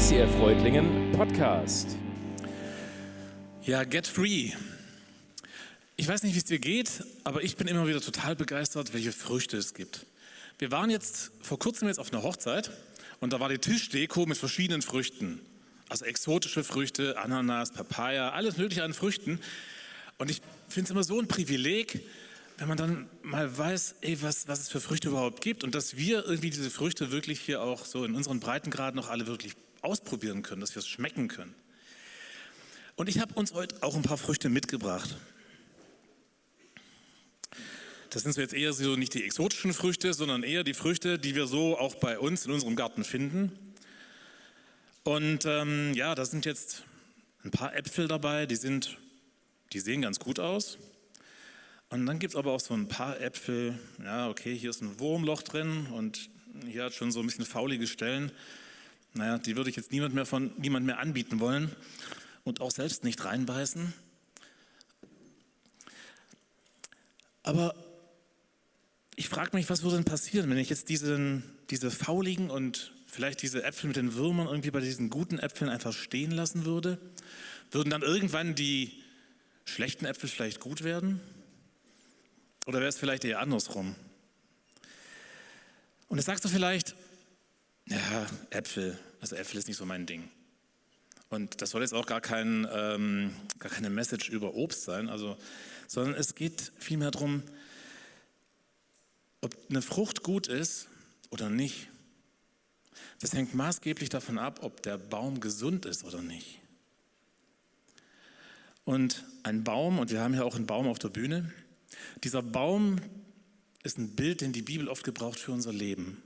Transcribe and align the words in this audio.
ICF 0.00 0.40
Reutlingen 0.40 1.12
Podcast. 1.12 1.98
Ja, 3.62 3.84
Get 3.84 4.06
Free. 4.06 4.52
Ich 5.96 6.08
weiß 6.08 6.22
nicht, 6.22 6.34
wie 6.34 6.38
es 6.38 6.46
dir 6.46 6.58
geht, 6.58 7.04
aber 7.22 7.42
ich 7.42 7.56
bin 7.56 7.68
immer 7.68 7.86
wieder 7.86 8.00
total 8.00 8.34
begeistert, 8.34 8.94
welche 8.94 9.12
Früchte 9.12 9.58
es 9.58 9.74
gibt. 9.74 10.06
Wir 10.58 10.70
waren 10.70 10.88
jetzt 10.88 11.32
vor 11.42 11.58
kurzem 11.58 11.88
jetzt 11.88 12.00
auf 12.00 12.14
einer 12.14 12.22
Hochzeit 12.22 12.70
und 13.20 13.34
da 13.34 13.40
war 13.40 13.50
die 13.50 13.58
Tischdeko 13.58 14.24
mit 14.24 14.38
verschiedenen 14.38 14.80
Früchten. 14.80 15.38
Also 15.90 16.06
exotische 16.06 16.64
Früchte, 16.64 17.18
Ananas, 17.18 17.70
Papaya, 17.70 18.30
alles 18.30 18.56
mögliche 18.56 18.84
an 18.84 18.94
Früchten. 18.94 19.38
Und 20.16 20.30
ich 20.30 20.40
finde 20.70 20.86
es 20.86 20.90
immer 20.92 21.04
so 21.04 21.20
ein 21.20 21.28
Privileg, 21.28 22.00
wenn 22.56 22.68
man 22.68 22.78
dann 22.78 23.06
mal 23.22 23.56
weiß, 23.56 23.96
ey, 24.00 24.22
was, 24.22 24.48
was 24.48 24.60
es 24.60 24.70
für 24.70 24.80
Früchte 24.80 25.08
überhaupt 25.08 25.42
gibt 25.42 25.62
und 25.62 25.74
dass 25.74 25.98
wir 25.98 26.24
irgendwie 26.24 26.48
diese 26.48 26.70
Früchte 26.70 27.10
wirklich 27.10 27.40
hier 27.40 27.60
auch 27.60 27.84
so 27.84 28.06
in 28.06 28.14
unseren 28.14 28.40
Breitengraden 28.40 28.96
noch 28.96 29.10
alle 29.10 29.26
wirklich 29.26 29.56
ausprobieren 29.82 30.42
können, 30.42 30.60
dass 30.60 30.74
wir 30.74 30.80
es 30.80 30.88
schmecken 30.88 31.28
können. 31.28 31.54
Und 32.96 33.08
ich 33.08 33.18
habe 33.18 33.34
uns 33.34 33.54
heute 33.54 33.82
auch 33.82 33.96
ein 33.96 34.02
paar 34.02 34.18
Früchte 34.18 34.48
mitgebracht. 34.48 35.16
Das 38.10 38.22
sind 38.22 38.32
so 38.32 38.40
jetzt 38.40 38.54
eher 38.54 38.72
so 38.72 38.96
nicht 38.96 39.14
die 39.14 39.24
exotischen 39.24 39.72
Früchte, 39.72 40.12
sondern 40.14 40.42
eher 40.42 40.64
die 40.64 40.74
Früchte, 40.74 41.18
die 41.18 41.34
wir 41.34 41.46
so 41.46 41.78
auch 41.78 41.94
bei 41.94 42.18
uns 42.18 42.44
in 42.44 42.52
unserem 42.52 42.74
Garten 42.74 43.04
finden. 43.04 43.52
Und 45.04 45.46
ähm, 45.46 45.94
ja, 45.94 46.14
da 46.14 46.24
sind 46.24 46.44
jetzt 46.44 46.84
ein 47.44 47.50
paar 47.50 47.74
Äpfel 47.74 48.08
dabei, 48.08 48.46
die 48.46 48.56
sind, 48.56 48.98
die 49.72 49.80
sehen 49.80 50.02
ganz 50.02 50.18
gut 50.18 50.40
aus. 50.40 50.76
Und 51.88 52.04
dann 52.06 52.18
gibt 52.18 52.34
es 52.34 52.36
aber 52.36 52.52
auch 52.52 52.60
so 52.60 52.74
ein 52.74 52.88
paar 52.88 53.20
Äpfel, 53.20 53.78
ja, 54.02 54.28
okay, 54.28 54.56
hier 54.56 54.70
ist 54.70 54.82
ein 54.82 55.00
Wurmloch 55.00 55.42
drin 55.42 55.86
und 55.86 56.30
hier 56.66 56.84
hat 56.84 56.94
schon 56.94 57.12
so 57.12 57.20
ein 57.20 57.26
bisschen 57.26 57.46
faulige 57.46 57.86
Stellen. 57.86 58.30
Naja, 59.14 59.38
die 59.38 59.56
würde 59.56 59.70
ich 59.70 59.76
jetzt 59.76 59.92
niemand 59.92 60.14
mehr 60.14 60.26
von 60.26 60.52
niemand 60.58 60.86
mehr 60.86 60.98
anbieten 60.98 61.40
wollen 61.40 61.74
und 62.44 62.60
auch 62.60 62.70
selbst 62.70 63.04
nicht 63.04 63.24
reinbeißen. 63.24 63.92
Aber 67.42 67.74
ich 69.16 69.28
frage 69.28 69.56
mich, 69.56 69.68
was 69.68 69.82
würde 69.82 69.96
denn 69.96 70.04
passieren, 70.04 70.48
wenn 70.50 70.58
ich 70.58 70.70
jetzt 70.70 70.88
diesen, 70.88 71.42
diese 71.70 71.90
fauligen 71.90 72.50
und 72.50 72.92
vielleicht 73.06 73.42
diese 73.42 73.62
Äpfel 73.62 73.88
mit 73.88 73.96
den 73.96 74.14
Würmern 74.14 74.46
irgendwie 74.46 74.70
bei 74.70 74.80
diesen 74.80 75.10
guten 75.10 75.38
Äpfeln 75.38 75.70
einfach 75.70 75.92
stehen 75.92 76.30
lassen 76.30 76.64
würde? 76.64 76.98
Würden 77.70 77.90
dann 77.90 78.02
irgendwann 78.02 78.54
die 78.54 79.02
schlechten 79.64 80.04
Äpfel 80.04 80.28
vielleicht 80.28 80.60
gut 80.60 80.84
werden? 80.84 81.20
Oder 82.66 82.78
wäre 82.78 82.88
es 82.88 82.98
vielleicht 82.98 83.24
eher 83.24 83.40
andersrum? 83.40 83.94
Und 86.08 86.18
jetzt 86.18 86.26
sagst 86.26 86.44
du 86.44 86.48
vielleicht, 86.48 86.94
ja, 87.90 88.26
Äpfel, 88.50 88.98
also 89.20 89.36
Äpfel 89.36 89.58
ist 89.58 89.68
nicht 89.68 89.76
so 89.76 89.84
mein 89.84 90.06
Ding. 90.06 90.28
Und 91.28 91.60
das 91.62 91.70
soll 91.70 91.82
jetzt 91.82 91.94
auch 91.94 92.06
gar, 92.06 92.20
kein, 92.20 92.66
ähm, 92.72 93.32
gar 93.58 93.70
keine 93.70 93.90
Message 93.90 94.28
über 94.30 94.54
Obst 94.54 94.82
sein, 94.82 95.08
also, 95.08 95.36
sondern 95.86 96.14
es 96.14 96.34
geht 96.34 96.72
vielmehr 96.78 97.10
darum, 97.10 97.42
ob 99.40 99.56
eine 99.68 99.82
Frucht 99.82 100.22
gut 100.22 100.48
ist 100.48 100.88
oder 101.30 101.48
nicht. 101.48 101.88
Das 103.20 103.32
hängt 103.32 103.54
maßgeblich 103.54 104.08
davon 104.08 104.38
ab, 104.38 104.60
ob 104.62 104.82
der 104.82 104.98
Baum 104.98 105.40
gesund 105.40 105.86
ist 105.86 106.04
oder 106.04 106.20
nicht. 106.20 106.60
Und 108.84 109.24
ein 109.42 109.62
Baum, 109.62 109.98
und 109.98 110.10
wir 110.10 110.20
haben 110.20 110.34
ja 110.34 110.42
auch 110.42 110.56
einen 110.56 110.66
Baum 110.66 110.88
auf 110.88 110.98
der 110.98 111.10
Bühne, 111.10 111.52
dieser 112.24 112.42
Baum 112.42 113.00
ist 113.82 113.98
ein 113.98 114.16
Bild, 114.16 114.40
den 114.40 114.52
die 114.52 114.62
Bibel 114.62 114.88
oft 114.88 115.04
gebraucht 115.04 115.38
für 115.38 115.52
unser 115.52 115.72
Leben. 115.72 116.22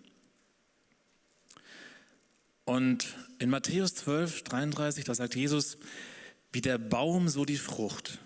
Und 2.64 3.14
in 3.38 3.50
Matthäus 3.50 3.94
12, 3.94 4.42
33, 4.44 5.04
da 5.04 5.14
sagt 5.14 5.34
Jesus, 5.34 5.76
wie 6.52 6.60
der 6.60 6.78
Baum, 6.78 7.28
so 7.28 7.44
die 7.44 7.58
Frucht. 7.58 8.18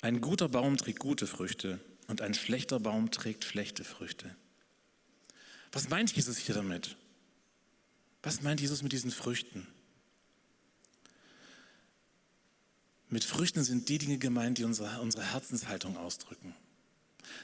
Ein 0.00 0.20
guter 0.20 0.48
Baum 0.48 0.76
trägt 0.76 0.98
gute 0.98 1.26
Früchte 1.26 1.78
und 2.08 2.22
ein 2.22 2.34
schlechter 2.34 2.80
Baum 2.80 3.10
trägt 3.10 3.44
schlechte 3.44 3.84
Früchte. 3.84 4.34
Was 5.72 5.88
meint 5.88 6.12
Jesus 6.12 6.38
hier 6.38 6.54
damit? 6.54 6.96
Was 8.22 8.42
meint 8.42 8.60
Jesus 8.60 8.82
mit 8.82 8.92
diesen 8.92 9.10
Früchten? 9.10 9.66
Mit 13.08 13.24
Früchten 13.24 13.62
sind 13.62 13.88
die 13.88 13.98
Dinge 13.98 14.18
gemeint, 14.18 14.58
die 14.58 14.64
unsere, 14.64 15.00
unsere 15.00 15.24
Herzenshaltung 15.24 15.96
ausdrücken. 15.96 16.54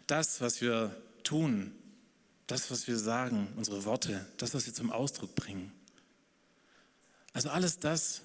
Das, 0.06 0.40
was 0.40 0.60
wir 0.60 0.96
tun, 1.24 1.72
das, 2.48 2.70
was 2.70 2.88
wir 2.88 2.98
sagen, 2.98 3.46
unsere 3.56 3.84
Worte, 3.84 4.26
das, 4.38 4.54
was 4.54 4.66
wir 4.66 4.74
zum 4.74 4.90
Ausdruck 4.90 5.36
bringen. 5.36 5.70
Also 7.32 7.50
alles 7.50 7.78
das, 7.78 8.22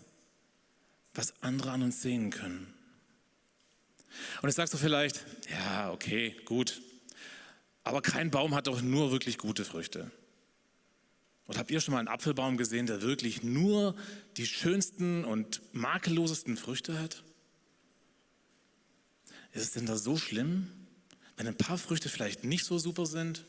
was 1.13 1.33
andere 1.43 1.71
an 1.71 1.83
uns 1.83 2.01
sehen 2.01 2.31
können. 2.31 2.73
Und 4.41 4.49
jetzt 4.49 4.55
sagst 4.55 4.73
du 4.73 4.77
vielleicht, 4.77 5.23
ja, 5.51 5.91
okay, 5.91 6.35
gut, 6.45 6.81
aber 7.83 8.01
kein 8.01 8.31
Baum 8.31 8.55
hat 8.55 8.67
doch 8.67 8.81
nur 8.81 9.11
wirklich 9.11 9.37
gute 9.37 9.65
Früchte. 9.65 10.09
Und 11.45 11.57
habt 11.57 11.69
ihr 11.69 11.81
schon 11.81 11.91
mal 11.91 11.99
einen 11.99 12.07
Apfelbaum 12.07 12.55
gesehen, 12.55 12.85
der 12.85 13.01
wirklich 13.01 13.43
nur 13.43 13.93
die 14.37 14.47
schönsten 14.47 15.25
und 15.25 15.61
makellosesten 15.73 16.55
Früchte 16.55 16.97
hat? 16.97 17.23
Ist 19.51 19.63
es 19.63 19.71
denn 19.71 19.85
da 19.85 19.97
so 19.97 20.15
schlimm, 20.15 20.71
wenn 21.35 21.47
ein 21.47 21.57
paar 21.57 21.77
Früchte 21.77 22.07
vielleicht 22.07 22.45
nicht 22.45 22.63
so 22.63 22.79
super 22.79 23.05
sind? 23.05 23.45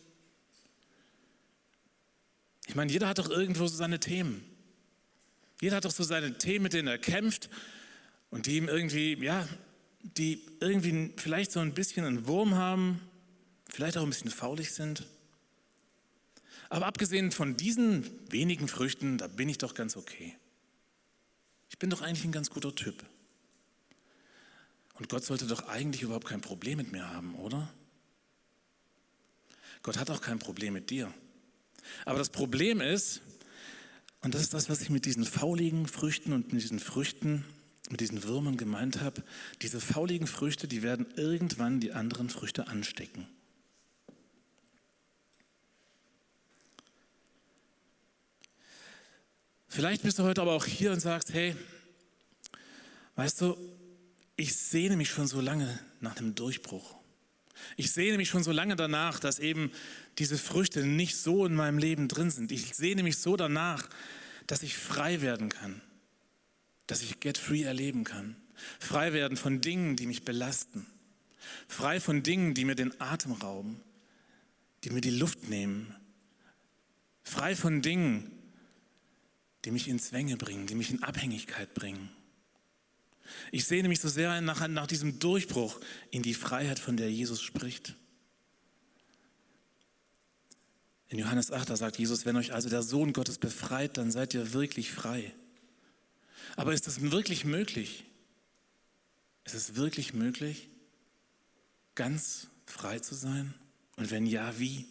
Ich 2.67 2.75
meine, 2.75 2.91
jeder 2.91 3.09
hat 3.09 3.19
doch 3.19 3.31
irgendwo 3.31 3.67
so 3.67 3.77
seine 3.77 4.01
Themen. 4.01 4.45
Jeder 5.61 5.77
hat 5.77 5.85
doch 5.85 5.91
so 5.91 6.03
seine 6.03 6.37
Themen, 6.39 6.65
mit 6.65 6.73
denen 6.73 6.89
er 6.89 6.99
kämpft 6.99 7.49
und 8.31 8.47
die 8.47 8.57
ihm 8.57 8.69
irgendwie, 8.69 9.15
ja, 9.23 9.49
die 10.03 10.45
irgendwie 10.61 11.13
vielleicht 11.17 11.53
so 11.53 11.61
ein 11.61 11.75
bisschen 11.75 12.05
einen 12.05 12.27
Wurm 12.27 12.55
haben, 12.55 13.01
vielleicht 13.69 13.97
auch 13.97 14.03
ein 14.03 14.11
bisschen 14.11 14.31
faulig 14.31 14.73
sind. 14.73 15.07
Aber 16.69 16.87
abgesehen 16.87 17.31
von 17.31 17.57
diesen 17.57 18.11
wenigen 18.31 18.69
Früchten, 18.69 19.19
da 19.19 19.29
bin 19.29 19.49
ich 19.49 19.59
doch 19.59 19.75
ganz 19.75 19.97
okay. 19.97 20.37
Ich 21.71 21.79
bin 21.79 21.91
doch 21.91 22.03
eigentlich 22.03 22.25
ein 22.25 22.33
ganz 22.33 22.51
guter 22.51 22.75
Typ. 22.75 23.05
Und 24.95 25.09
Gott 25.09 25.25
sollte 25.25 25.47
doch 25.47 25.67
eigentlich 25.69 26.03
überhaupt 26.03 26.27
kein 26.27 26.41
Problem 26.41 26.79
mit 26.79 26.93
mir 26.93 27.09
haben, 27.09 27.35
oder? 27.35 27.73
Gott 29.83 29.99
hat 29.99 30.11
auch 30.11 30.21
kein 30.21 30.39
Problem 30.39 30.73
mit 30.73 30.91
dir. 30.91 31.13
Aber 32.05 32.19
das 32.19 32.31
Problem 32.31 32.81
ist, 32.81 33.21
und 34.21 34.35
das 34.35 34.43
ist 34.43 34.55
das, 34.55 34.71
was 34.71 34.81
ich 34.81 34.91
mit 34.91 35.05
diesen 35.05 35.25
fauligen 35.25 35.87
Früchten 35.87 36.33
und 36.33 36.53
mit 36.53 36.63
diesen 36.63 36.81
Früchten, 36.81 37.45
mit 37.91 38.01
diesen 38.01 38.25
Würmern 38.25 38.57
gemeint 38.57 39.01
habe, 39.01 39.23
diese 39.61 39.81
fauligen 39.81 40.27
Früchte, 40.27 40.67
die 40.67 40.83
werden 40.83 41.07
irgendwann 41.17 41.81
die 41.81 41.93
anderen 41.93 42.31
Früchte 42.31 42.69
anstecken. 42.69 43.29
Vielleicht 49.69 50.03
bist 50.03 50.19
du 50.19 50.23
heute 50.23 50.41
aber 50.41 50.53
auch 50.53 50.67
hier 50.67 50.93
und 50.93 51.01
sagst, 51.01 51.35
hey, 51.35 51.57
weißt 53.17 53.41
du, 53.41 53.57
ich 54.37 54.55
sehne 54.55 54.97
mich 54.97 55.11
schon 55.11 55.27
so 55.27 55.41
lange 55.41 55.81
nach 56.01 56.17
einem 56.17 56.35
Durchbruch. 56.35 56.95
Ich 57.77 57.93
sehne 57.93 58.17
mich 58.17 58.29
schon 58.29 58.45
so 58.45 58.53
lange 58.53 58.77
danach, 58.77 59.21
dass 59.21 59.39
eben 59.39 59.71
diese 60.19 60.39
Früchte 60.39 60.87
nicht 60.87 61.17
so 61.17 61.47
in 61.47 61.55
meinem 61.55 61.79
Leben 61.79 62.09
drin 62.09 62.31
sind. 62.31 62.53
Ich 62.53 62.75
sehne 62.75 63.03
mich 63.03 63.19
so 63.19 63.37
danach, 63.37 63.89
dass 64.47 64.63
ich 64.63 64.77
frei 64.77 65.21
werden 65.21 65.49
kann, 65.49 65.81
dass 66.87 67.03
ich 67.03 67.21
Get 67.21 67.39
Free 67.39 67.63
erleben 67.63 68.05
kann. 68.05 68.37
Frei 68.79 69.13
werden 69.13 69.37
von 69.37 69.61
Dingen, 69.61 69.97
die 69.97 70.07
mich 70.07 70.25
belasten. 70.25 70.87
Frei 71.69 72.01
von 72.01 72.23
Dingen, 72.23 72.55
die 72.55 72.65
mir 72.65 72.75
den 72.75 73.01
Atem 73.01 73.33
rauben, 73.33 73.81
die 74.83 74.91
mir 74.91 75.01
die 75.01 75.11
Luft 75.11 75.49
nehmen. 75.49 75.95
Frei 77.23 77.57
von 77.57 77.83
Dingen, 77.83 78.31
die 79.65 79.71
mich 79.71 79.89
in 79.89 79.99
Zwänge 79.99 80.37
bringen, 80.37 80.67
die 80.67 80.75
mich 80.75 80.91
in 80.91 81.03
Abhängigkeit 81.03 81.73
bringen. 81.75 82.11
Ich 83.53 83.65
sehne 83.65 83.89
mich 83.89 84.01
so 84.01 84.09
sehr 84.09 84.41
nach, 84.41 84.67
nach 84.69 84.87
diesem 84.87 85.19
Durchbruch 85.19 85.81
in 86.11 86.23
die 86.23 86.35
Freiheit, 86.35 86.79
von 86.79 86.97
der 86.97 87.11
Jesus 87.11 87.43
spricht. 87.43 87.95
In 91.09 91.19
Johannes 91.19 91.53
8, 91.53 91.71
da 91.71 91.77
sagt 91.77 91.99
Jesus, 91.99 92.27
wenn 92.27 92.37
euch 92.37 92.53
also 92.53 92.69
der 92.69 92.83
Sohn 92.83 93.13
Gottes 93.13 93.39
befreit, 93.39 93.97
dann 93.97 94.11
seid 94.11 94.35
ihr 94.35 94.53
wirklich 94.53 94.91
frei. 94.91 95.33
Aber 96.57 96.75
ist 96.75 96.87
das 96.87 97.01
wirklich 97.01 97.45
möglich? 97.45 98.05
Ist 99.45 99.55
es 99.55 99.77
wirklich 99.77 100.15
möglich, 100.15 100.69
ganz 101.95 102.49
frei 102.67 102.99
zu 102.99 103.15
sein? 103.15 103.55
Und 103.97 104.11
wenn 104.11 104.27
ja, 104.27 104.59
wie? 104.59 104.87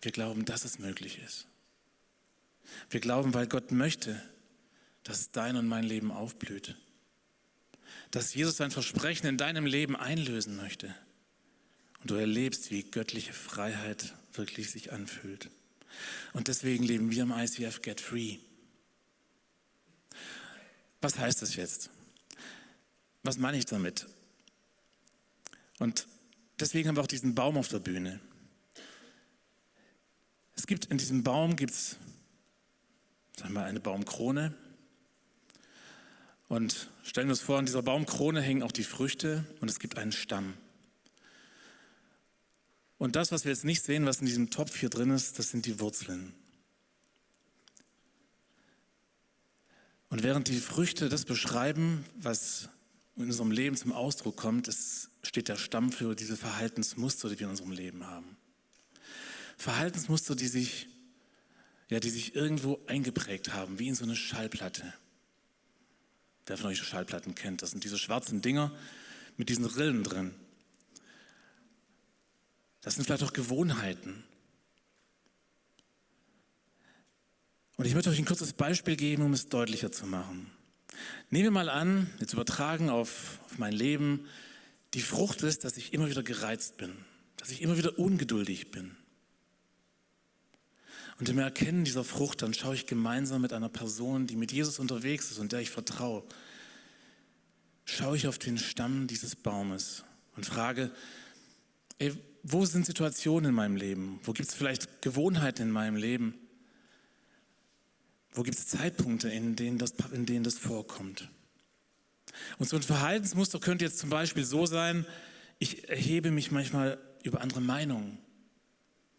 Wir 0.00 0.12
glauben, 0.12 0.44
dass 0.44 0.64
es 0.64 0.78
möglich 0.78 1.20
ist. 1.24 1.46
Wir 2.90 3.00
glauben, 3.00 3.34
weil 3.34 3.46
Gott 3.46 3.70
möchte, 3.70 4.20
dass 5.06 5.30
dein 5.30 5.54
und 5.54 5.68
mein 5.68 5.84
Leben 5.84 6.10
aufblüht. 6.10 6.74
Dass 8.10 8.34
Jesus 8.34 8.56
sein 8.56 8.72
Versprechen 8.72 9.28
in 9.28 9.38
deinem 9.38 9.64
Leben 9.64 9.94
einlösen 9.94 10.56
möchte. 10.56 10.92
Und 12.00 12.10
du 12.10 12.16
erlebst, 12.16 12.72
wie 12.72 12.82
göttliche 12.82 13.32
Freiheit 13.32 14.14
wirklich 14.32 14.72
sich 14.72 14.92
anfühlt. 14.92 15.48
Und 16.32 16.48
deswegen 16.48 16.82
leben 16.82 17.12
wir 17.12 17.22
im 17.22 17.30
ICF 17.30 17.82
Get 17.82 18.00
Free. 18.00 18.38
Was 21.00 21.20
heißt 21.20 21.40
das 21.40 21.54
jetzt? 21.54 21.88
Was 23.22 23.38
meine 23.38 23.58
ich 23.58 23.66
damit? 23.66 24.08
Und 25.78 26.08
deswegen 26.58 26.88
haben 26.88 26.96
wir 26.96 27.02
auch 27.02 27.06
diesen 27.06 27.36
Baum 27.36 27.56
auf 27.58 27.68
der 27.68 27.78
Bühne. 27.78 28.18
Es 30.56 30.66
gibt 30.66 30.86
in 30.86 30.98
diesem 30.98 31.22
Baum 31.22 31.54
gibt's, 31.54 31.96
sagen 33.36 33.54
wir, 33.54 33.62
eine 33.62 33.78
Baumkrone. 33.78 34.52
Und 36.48 36.90
stellen 37.02 37.26
wir 37.28 37.32
uns 37.32 37.40
vor, 37.40 37.58
an 37.58 37.66
dieser 37.66 37.82
Baumkrone 37.82 38.40
hängen 38.40 38.62
auch 38.62 38.72
die 38.72 38.84
Früchte 38.84 39.44
und 39.60 39.68
es 39.68 39.80
gibt 39.80 39.98
einen 39.98 40.12
Stamm. 40.12 40.54
Und 42.98 43.16
das, 43.16 43.32
was 43.32 43.44
wir 43.44 43.52
jetzt 43.52 43.64
nicht 43.64 43.82
sehen, 43.82 44.06
was 44.06 44.20
in 44.20 44.26
diesem 44.26 44.50
Topf 44.50 44.76
hier 44.76 44.88
drin 44.88 45.10
ist, 45.10 45.38
das 45.38 45.50
sind 45.50 45.66
die 45.66 45.80
Wurzeln. 45.80 46.32
Und 50.08 50.22
während 50.22 50.48
die 50.48 50.60
Früchte 50.60 51.08
das 51.08 51.24
beschreiben, 51.24 52.04
was 52.16 52.68
in 53.16 53.24
unserem 53.24 53.50
Leben 53.50 53.76
zum 53.76 53.92
Ausdruck 53.92 54.36
kommt, 54.36 54.68
ist, 54.68 55.10
steht 55.22 55.48
der 55.48 55.56
Stamm 55.56 55.90
für 55.90 56.14
diese 56.14 56.36
Verhaltensmuster, 56.36 57.28
die 57.28 57.38
wir 57.38 57.46
in 57.46 57.50
unserem 57.50 57.72
Leben 57.72 58.06
haben. 58.06 58.36
Verhaltensmuster, 59.56 60.36
die 60.36 60.46
sich, 60.46 60.86
ja, 61.88 61.98
die 61.98 62.10
sich 62.10 62.34
irgendwo 62.34 62.78
eingeprägt 62.86 63.52
haben, 63.52 63.78
wie 63.78 63.88
in 63.88 63.94
so 63.94 64.04
eine 64.04 64.16
Schallplatte. 64.16 64.94
Wer 66.46 66.56
von 66.56 66.70
euch 66.70 66.82
Schallplatten 66.82 67.34
kennt, 67.34 67.62
das 67.62 67.72
sind 67.72 67.84
diese 67.84 67.98
schwarzen 67.98 68.40
Dinger 68.40 68.72
mit 69.36 69.48
diesen 69.48 69.64
Rillen 69.64 70.04
drin. 70.04 70.34
Das 72.82 72.94
sind 72.94 73.04
vielleicht 73.04 73.24
auch 73.24 73.32
Gewohnheiten. 73.32 74.22
Und 77.76 77.84
ich 77.84 77.94
möchte 77.94 78.10
euch 78.10 78.18
ein 78.18 78.24
kurzes 78.24 78.52
Beispiel 78.52 78.96
geben, 78.96 79.24
um 79.24 79.32
es 79.32 79.48
deutlicher 79.48 79.90
zu 79.90 80.06
machen. 80.06 80.50
Nehmen 81.30 81.44
wir 81.44 81.50
mal 81.50 81.68
an, 81.68 82.10
jetzt 82.20 82.32
übertragen 82.32 82.88
auf, 82.88 83.40
auf 83.44 83.58
mein 83.58 83.72
Leben, 83.72 84.26
die 84.94 85.02
Frucht 85.02 85.42
ist, 85.42 85.64
dass 85.64 85.76
ich 85.76 85.92
immer 85.92 86.08
wieder 86.08 86.22
gereizt 86.22 86.78
bin, 86.78 86.96
dass 87.36 87.50
ich 87.50 87.60
immer 87.60 87.76
wieder 87.76 87.98
ungeduldig 87.98 88.70
bin. 88.70 88.96
Und 91.18 91.28
im 91.28 91.38
Erkennen 91.38 91.84
dieser 91.84 92.04
Frucht, 92.04 92.42
dann 92.42 92.52
schaue 92.52 92.74
ich 92.74 92.86
gemeinsam 92.86 93.40
mit 93.40 93.52
einer 93.52 93.70
Person, 93.70 94.26
die 94.26 94.36
mit 94.36 94.52
Jesus 94.52 94.78
unterwegs 94.78 95.30
ist 95.30 95.38
und 95.38 95.52
der 95.52 95.60
ich 95.60 95.70
vertraue, 95.70 96.22
schaue 97.84 98.16
ich 98.16 98.26
auf 98.26 98.38
den 98.38 98.58
Stamm 98.58 99.06
dieses 99.06 99.34
Baumes 99.34 100.04
und 100.36 100.44
frage, 100.44 100.90
ey, 101.98 102.12
wo 102.42 102.64
sind 102.66 102.84
Situationen 102.84 103.50
in 103.50 103.54
meinem 103.54 103.76
Leben? 103.76 104.20
Wo 104.22 104.32
gibt 104.32 104.48
es 104.48 104.54
vielleicht 104.54 105.02
Gewohnheiten 105.02 105.62
in 105.62 105.70
meinem 105.70 105.96
Leben? 105.96 106.34
Wo 108.30 108.42
gibt 108.42 108.58
es 108.58 108.68
Zeitpunkte, 108.68 109.30
in 109.30 109.56
denen, 109.56 109.78
das, 109.78 109.94
in 110.12 110.26
denen 110.26 110.44
das 110.44 110.58
vorkommt? 110.58 111.30
Und 112.58 112.68
so 112.68 112.76
ein 112.76 112.82
Verhaltensmuster 112.82 113.58
könnte 113.58 113.84
jetzt 113.84 113.98
zum 113.98 114.10
Beispiel 114.10 114.44
so 114.44 114.66
sein, 114.66 115.06
ich 115.58 115.88
erhebe 115.88 116.30
mich 116.30 116.50
manchmal 116.50 116.98
über 117.22 117.40
andere 117.40 117.62
Meinungen. 117.62 118.18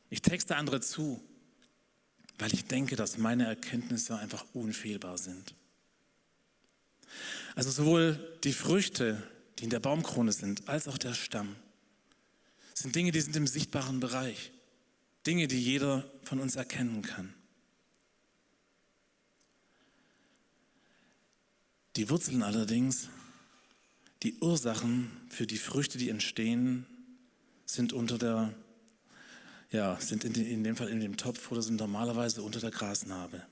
Ich 0.10 0.22
texte 0.22 0.56
andere 0.56 0.82
zu, 0.82 1.22
weil 2.38 2.54
ich 2.54 2.66
denke, 2.66 2.96
dass 2.96 3.18
meine 3.18 3.46
Erkenntnisse 3.46 4.18
einfach 4.18 4.46
unfehlbar 4.54 5.18
sind. 5.18 5.56
Also 7.56 7.72
sowohl 7.72 8.38
die 8.44 8.54
Früchte, 8.54 9.24
die 9.60 9.64
in 9.64 9.70
der 9.70 9.80
Baumkrone 9.80 10.32
sind, 10.32 10.68
als 10.68 10.88
auch 10.88 10.98
der 10.98 11.14
Stamm, 11.14 11.56
sind 12.74 12.96
Dinge, 12.96 13.12
die 13.12 13.22
sind 13.22 13.36
im 13.36 13.48
sichtbaren 13.48 14.00
Bereich. 14.00 14.52
Dinge, 15.26 15.48
die 15.48 15.60
jeder 15.60 16.10
von 16.24 16.40
uns 16.40 16.56
erkennen 16.56 17.02
kann. 17.02 17.34
Die 21.96 22.10
Wurzeln 22.12 22.44
allerdings, 22.44 23.10
die 24.22 24.38
Ursachen 24.40 25.10
für 25.30 25.48
die 25.48 25.58
Früchte, 25.58 25.98
die 25.98 26.10
entstehen, 26.10 26.86
sind 27.66 27.92
unter 27.92 28.20
der, 28.20 28.54
ja, 29.72 30.00
sind 30.00 30.24
in, 30.24 30.34
in 30.34 30.64
dem 30.64 30.76
Fall 30.76 30.90
in 30.90 31.00
dem 31.00 31.18
Topf 31.18 31.52
oder 31.52 31.62
sind 31.62 31.80
normalerweise 31.80 32.42
unter 32.42 32.60
der 32.60 32.72
Grasnarbe. 32.72 33.46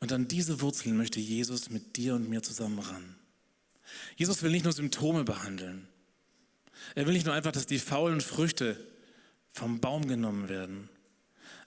Und 0.00 0.12
an 0.12 0.28
diese 0.28 0.60
Wurzeln 0.60 0.96
möchte 0.96 1.20
Jesus 1.20 1.70
mit 1.70 1.96
dir 1.96 2.14
und 2.14 2.28
mir 2.28 2.42
zusammen 2.42 2.78
ran. 2.78 3.16
Jesus 4.16 4.42
will 4.42 4.50
nicht 4.50 4.64
nur 4.64 4.72
Symptome 4.72 5.24
behandeln. 5.24 5.88
Er 6.94 7.06
will 7.06 7.14
nicht 7.14 7.26
nur 7.26 7.34
einfach, 7.34 7.52
dass 7.52 7.66
die 7.66 7.78
faulen 7.78 8.20
Früchte 8.20 8.78
vom 9.50 9.80
Baum 9.80 10.06
genommen 10.06 10.48
werden. 10.48 10.88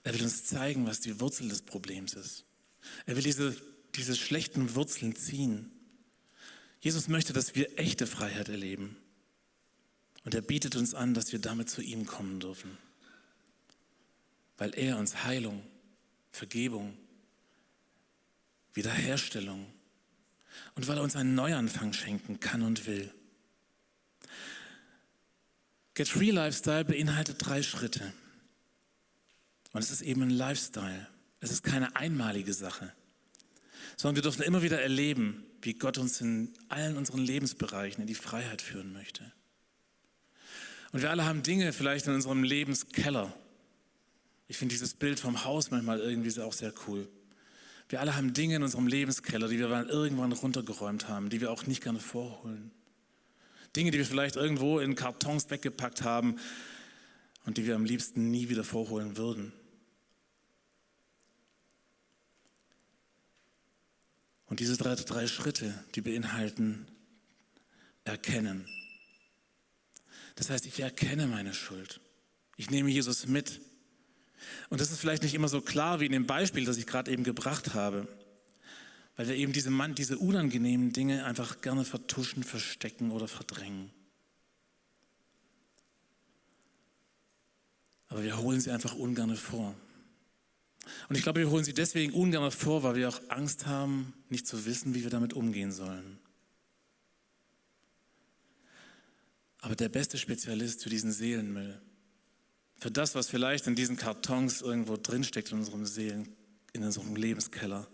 Er 0.04 0.14
will 0.14 0.22
uns 0.22 0.44
zeigen, 0.44 0.86
was 0.86 1.00
die 1.00 1.20
Wurzel 1.20 1.48
des 1.48 1.62
Problems 1.62 2.14
ist. 2.14 2.44
Er 3.06 3.16
will 3.16 3.22
diese 3.22 3.54
diese 3.94 4.16
schlechten 4.16 4.74
Wurzeln 4.74 5.14
ziehen. 5.16 5.70
Jesus 6.80 7.08
möchte, 7.08 7.32
dass 7.32 7.54
wir 7.54 7.78
echte 7.78 8.06
Freiheit 8.06 8.48
erleben. 8.48 8.96
Und 10.24 10.34
er 10.34 10.42
bietet 10.42 10.76
uns 10.76 10.94
an, 10.94 11.14
dass 11.14 11.32
wir 11.32 11.38
damit 11.38 11.68
zu 11.68 11.82
ihm 11.82 12.06
kommen 12.06 12.40
dürfen. 12.40 12.78
Weil 14.58 14.74
er 14.78 14.98
uns 14.98 15.24
Heilung, 15.24 15.62
Vergebung, 16.30 16.96
Wiederherstellung 18.74 19.66
und 20.74 20.88
weil 20.88 20.98
er 20.98 21.02
uns 21.02 21.16
einen 21.16 21.34
Neuanfang 21.34 21.92
schenken 21.92 22.40
kann 22.40 22.62
und 22.62 22.86
will. 22.86 23.12
Get 25.94 26.08
Free 26.08 26.30
Lifestyle 26.30 26.84
beinhaltet 26.84 27.36
drei 27.38 27.62
Schritte. 27.62 28.12
Und 29.72 29.82
es 29.82 29.90
ist 29.90 30.02
eben 30.02 30.22
ein 30.22 30.30
Lifestyle. 30.30 31.06
Es 31.40 31.50
ist 31.50 31.62
keine 31.62 31.96
einmalige 31.96 32.54
Sache 32.54 32.92
sondern 33.96 34.16
wir 34.16 34.22
dürfen 34.22 34.42
immer 34.42 34.62
wieder 34.62 34.80
erleben, 34.80 35.44
wie 35.60 35.74
Gott 35.74 35.98
uns 35.98 36.20
in 36.20 36.52
allen 36.68 36.96
unseren 36.96 37.20
Lebensbereichen 37.20 38.00
in 38.00 38.06
die 38.06 38.14
Freiheit 38.14 38.62
führen 38.62 38.92
möchte. 38.92 39.30
Und 40.92 41.02
wir 41.02 41.10
alle 41.10 41.24
haben 41.24 41.42
Dinge 41.42 41.72
vielleicht 41.72 42.06
in 42.06 42.14
unserem 42.14 42.42
Lebenskeller. 42.42 43.32
Ich 44.52 44.58
finde 44.58 44.74
dieses 44.74 44.92
Bild 44.92 45.18
vom 45.18 45.44
Haus 45.46 45.70
manchmal 45.70 45.98
irgendwie 45.98 46.38
auch 46.38 46.52
sehr 46.52 46.74
cool. 46.86 47.08
Wir 47.88 48.00
alle 48.00 48.16
haben 48.16 48.34
Dinge 48.34 48.56
in 48.56 48.62
unserem 48.62 48.86
Lebenskeller, 48.86 49.48
die 49.48 49.58
wir 49.58 49.66
mal 49.68 49.88
irgendwann 49.88 50.30
runtergeräumt 50.32 51.08
haben, 51.08 51.30
die 51.30 51.40
wir 51.40 51.50
auch 51.50 51.66
nicht 51.66 51.82
gerne 51.82 52.00
vorholen. 52.00 52.70
Dinge, 53.74 53.92
die 53.92 53.96
wir 53.96 54.04
vielleicht 54.04 54.36
irgendwo 54.36 54.78
in 54.78 54.94
Kartons 54.94 55.48
weggepackt 55.48 56.02
haben 56.02 56.36
und 57.46 57.56
die 57.56 57.64
wir 57.64 57.74
am 57.74 57.86
liebsten 57.86 58.30
nie 58.30 58.50
wieder 58.50 58.62
vorholen 58.62 59.16
würden. 59.16 59.54
Und 64.44 64.60
diese 64.60 64.76
drei, 64.76 64.96
drei 64.96 65.26
Schritte, 65.28 65.82
die 65.94 66.02
beinhalten 66.02 66.86
erkennen. 68.04 68.68
Das 70.34 70.50
heißt, 70.50 70.66
ich 70.66 70.78
erkenne 70.78 71.26
meine 71.26 71.54
Schuld. 71.54 72.02
Ich 72.58 72.68
nehme 72.68 72.90
Jesus 72.90 73.26
mit. 73.26 73.62
Und 74.70 74.80
das 74.80 74.90
ist 74.90 74.98
vielleicht 74.98 75.22
nicht 75.22 75.34
immer 75.34 75.48
so 75.48 75.60
klar 75.60 76.00
wie 76.00 76.06
in 76.06 76.12
dem 76.12 76.26
Beispiel, 76.26 76.64
das 76.64 76.76
ich 76.76 76.86
gerade 76.86 77.10
eben 77.10 77.24
gebracht 77.24 77.74
habe, 77.74 78.08
weil 79.16 79.28
wir 79.28 79.36
eben 79.36 79.52
diese, 79.52 79.70
diese 79.96 80.18
unangenehmen 80.18 80.92
Dinge 80.92 81.24
einfach 81.24 81.60
gerne 81.60 81.84
vertuschen, 81.84 82.42
verstecken 82.42 83.10
oder 83.10 83.28
verdrängen. 83.28 83.90
Aber 88.08 88.22
wir 88.22 88.36
holen 88.38 88.60
sie 88.60 88.70
einfach 88.70 88.94
ungern 88.94 89.36
vor. 89.36 89.74
Und 91.08 91.16
ich 91.16 91.22
glaube, 91.22 91.40
wir 91.40 91.50
holen 91.50 91.64
sie 91.64 91.74
deswegen 91.74 92.12
ungern 92.12 92.50
vor, 92.50 92.82
weil 92.82 92.96
wir 92.96 93.08
auch 93.08 93.20
Angst 93.28 93.66
haben, 93.66 94.12
nicht 94.28 94.46
zu 94.46 94.66
wissen, 94.66 94.94
wie 94.94 95.02
wir 95.02 95.10
damit 95.10 95.32
umgehen 95.32 95.72
sollen. 95.72 96.18
Aber 99.58 99.76
der 99.76 99.88
beste 99.88 100.18
Spezialist 100.18 100.82
für 100.82 100.90
diesen 100.90 101.12
Seelenmüll, 101.12 101.80
für 102.82 102.90
das, 102.90 103.14
was 103.14 103.28
vielleicht 103.28 103.68
in 103.68 103.76
diesen 103.76 103.96
Kartons 103.96 104.60
irgendwo 104.60 104.96
drinsteckt 104.96 105.52
in 105.52 105.58
unserem 105.58 105.86
Seelen, 105.86 106.34
in 106.72 106.82
unserem 106.82 107.14
Lebenskeller, 107.14 107.86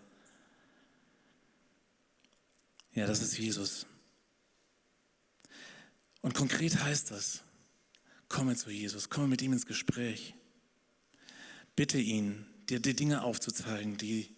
ja, 2.95 3.05
das 3.05 3.21
ist 3.21 3.37
Jesus. 3.37 3.85
Und 6.21 6.33
konkret 6.33 6.83
heißt 6.83 7.11
das, 7.11 7.43
komme 8.29 8.55
zu 8.55 8.71
Jesus, 8.71 9.09
komme 9.09 9.27
mit 9.27 9.43
ihm 9.43 9.53
ins 9.53 9.67
Gespräch. 9.67 10.33
Bitte 11.75 11.99
ihn, 11.99 12.47
dir 12.67 12.79
die 12.79 12.95
Dinge 12.95 13.21
aufzuzeigen, 13.21 13.95
die 13.97 14.35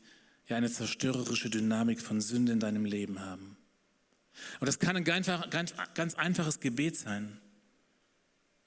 ja 0.47 0.57
eine 0.57 0.69
zerstörerische 0.69 1.49
Dynamik 1.49 2.01
von 2.01 2.19
Sünde 2.19 2.51
in 2.51 2.59
deinem 2.59 2.83
Leben 2.83 3.21
haben. 3.21 3.55
Und 4.59 4.67
das 4.67 4.79
kann 4.79 4.97
ein 4.97 5.05
ganz, 5.05 5.29
einfaches 6.15 6.59
Gebet 6.59 6.97
sein. 6.97 7.39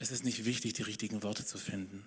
Es 0.04 0.10
ist 0.10 0.22
nicht 0.22 0.44
wichtig, 0.44 0.74
die 0.74 0.82
richtigen 0.82 1.22
Worte 1.22 1.46
zu 1.46 1.56
finden, 1.56 2.06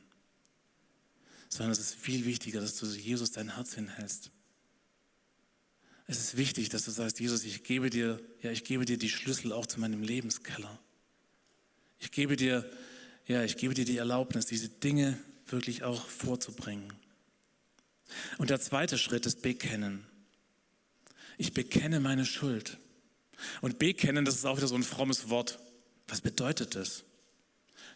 sondern 1.49 1.71
es 1.71 1.79
ist 1.79 1.95
viel 1.95 2.25
wichtiger, 2.25 2.61
dass 2.61 2.75
du 2.75 2.85
Jesus 2.85 3.31
dein 3.31 3.55
Herz 3.55 3.73
hinhältst. 3.73 4.29
Es 6.05 6.19
ist 6.19 6.37
wichtig, 6.37 6.69
dass 6.69 6.85
du 6.85 6.91
sagst, 6.91 7.19
Jesus, 7.19 7.43
ich 7.43 7.63
gebe 7.63 7.89
dir, 7.89 8.21
ja, 8.43 8.51
ich 8.51 8.63
gebe 8.63 8.85
dir 8.85 8.99
die 8.99 9.09
Schlüssel 9.09 9.51
auch 9.51 9.65
zu 9.65 9.79
meinem 9.79 10.03
Lebenskeller. 10.03 10.77
Ich 11.97 12.11
gebe 12.11 12.35
dir, 12.35 12.69
ja, 13.25 13.43
ich 13.43 13.57
gebe 13.57 13.73
dir 13.73 13.83
die 13.83 13.97
Erlaubnis, 13.97 14.45
diese 14.45 14.69
Dinge 14.69 15.17
wirklich 15.47 15.81
auch 15.81 16.05
vorzubringen. 16.05 16.93
Und 18.37 18.51
der 18.51 18.59
zweite 18.59 18.99
Schritt 18.99 19.25
ist 19.25 19.41
Bekennen. 19.41 20.05
Ich 21.39 21.51
bekenne 21.51 21.99
meine 21.99 22.27
Schuld. 22.27 22.77
Und 23.61 23.79
bekennen, 23.79 24.23
das 24.23 24.35
ist 24.35 24.45
auch 24.45 24.57
wieder 24.57 24.67
so 24.67 24.75
ein 24.75 24.83
frommes 24.83 25.29
Wort. 25.29 25.57
Was 26.07 26.21
bedeutet 26.21 26.75
das? 26.75 27.03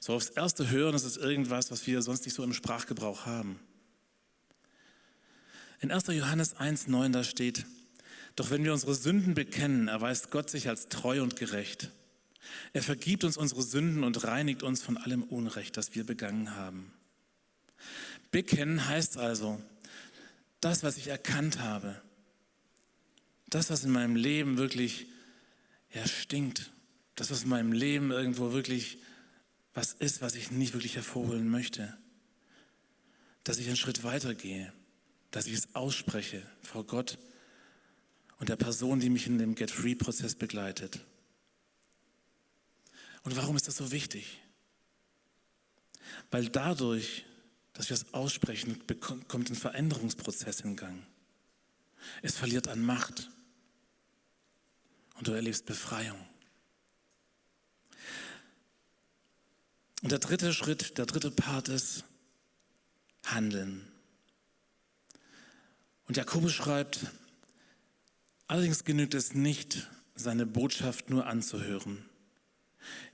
So 0.04 0.16
aufs 0.16 0.30
erste 0.30 0.68
Hören, 0.72 0.96
ist 0.96 1.18
irgendwas, 1.18 1.70
was 1.70 1.86
wir 1.86 2.02
sonst 2.02 2.26
nicht 2.26 2.34
so 2.34 2.44
im 2.44 2.54
Sprachgebrauch 2.54 3.28
haben. 3.28 3.60
In 5.80 5.92
1. 5.92 6.08
Johannes 6.08 6.56
1,9 6.56 7.12
da 7.12 7.24
steht, 7.24 7.68
doch 8.36 8.50
wenn 8.50 8.64
wir 8.64 8.74
unsere 8.74 8.96
Sünden 8.96 9.36
bekennen, 9.36 9.88
erweist 9.88 10.32
Gott 10.32 10.50
sich 10.50 10.68
als 10.70 10.88
treu 10.88 11.22
und 11.22 11.36
gerecht. 11.36 11.92
Er 12.74 12.82
vergibt 12.82 13.24
uns 13.24 13.38
unsere 13.38 13.62
Sünden 13.62 14.04
und 14.04 14.24
reinigt 14.24 14.64
uns 14.64 14.82
von 14.82 14.98
allem 14.98 15.22
Unrecht, 15.22 15.78
das 15.78 15.94
wir 15.94 16.04
begangen 16.04 16.56
haben. 16.56 16.92
Bekennen 18.32 18.88
heißt 18.88 19.18
also, 19.18 19.62
das, 20.62 20.82
was 20.82 20.98
ich 20.98 21.10
erkannt 21.10 21.60
habe, 21.60 22.02
das, 23.52 23.70
was 23.70 23.84
in 23.84 23.92
meinem 23.92 24.16
Leben 24.16 24.58
wirklich 24.58 25.06
ja, 25.94 26.08
stinkt, 26.08 26.72
das, 27.14 27.30
was 27.30 27.44
in 27.44 27.50
meinem 27.50 27.72
Leben 27.72 28.10
irgendwo 28.10 28.52
wirklich 28.52 28.98
was 29.74 29.94
ist, 29.94 30.22
was 30.22 30.36
ich 30.36 30.52
nicht 30.52 30.74
wirklich 30.74 30.96
hervorholen 30.96 31.50
möchte, 31.50 31.98
dass 33.44 33.58
ich 33.58 33.68
einen 33.68 33.78
Schritt 33.78 34.04
weiter 34.04 34.36
gehe, 34.36 34.74
dass 35.32 35.48
ich 35.48 35.54
es 35.54 35.76
ausspreche 35.76 36.46
vor 36.62 36.86
Gott 36.86 37.18
und 38.38 38.50
der 38.50 38.58
Person, 38.58 39.00
die 39.00 39.10
mich 39.10 39.28
in 39.28 39.38
dem 39.38 39.56
Get-Free-Prozess 39.56 40.36
begleitet. 40.36 41.00
Und 43.24 43.36
warum 43.36 43.56
ist 43.56 43.68
das 43.68 43.78
so 43.78 43.92
wichtig? 43.92 44.42
Weil 46.32 46.50
dadurch, 46.50 47.26
dass 47.74 47.90
wir 47.90 47.96
es 47.96 48.14
aussprechen, 48.14 48.84
kommt 49.28 49.50
ein 49.50 49.56
Veränderungsprozess 49.56 50.62
in 50.62 50.76
Gang. 50.76 51.06
Es 52.22 52.36
verliert 52.36 52.68
an 52.68 52.82
Macht 52.82 53.30
und 55.16 55.28
du 55.28 55.32
erlebst 55.32 55.66
Befreiung. 55.66 56.18
Und 60.02 60.12
der 60.12 60.20
dritte 60.20 60.54
Schritt, 60.54 60.98
der 60.98 61.06
dritte 61.06 61.32
Part 61.32 61.70
ist 61.70 62.04
Handeln. 63.26 63.88
Und 66.08 66.18
Jakobus 66.18 66.54
schreibt, 66.54 67.06
allerdings 68.48 68.84
genügt 68.84 69.14
es 69.14 69.34
nicht, 69.34 69.88
seine 70.16 70.46
Botschaft 70.46 71.10
nur 71.10 71.28
anzuhören. 71.28 72.04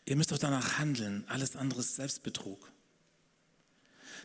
Ihr 0.06 0.15
müsst 0.15 0.32
doch 0.32 0.38
danach 0.38 0.79
handeln. 0.79 1.25
Alles 1.27 1.56
andere 1.56 1.82
ist 1.82 1.96
Selbstbetrug. 1.96 2.72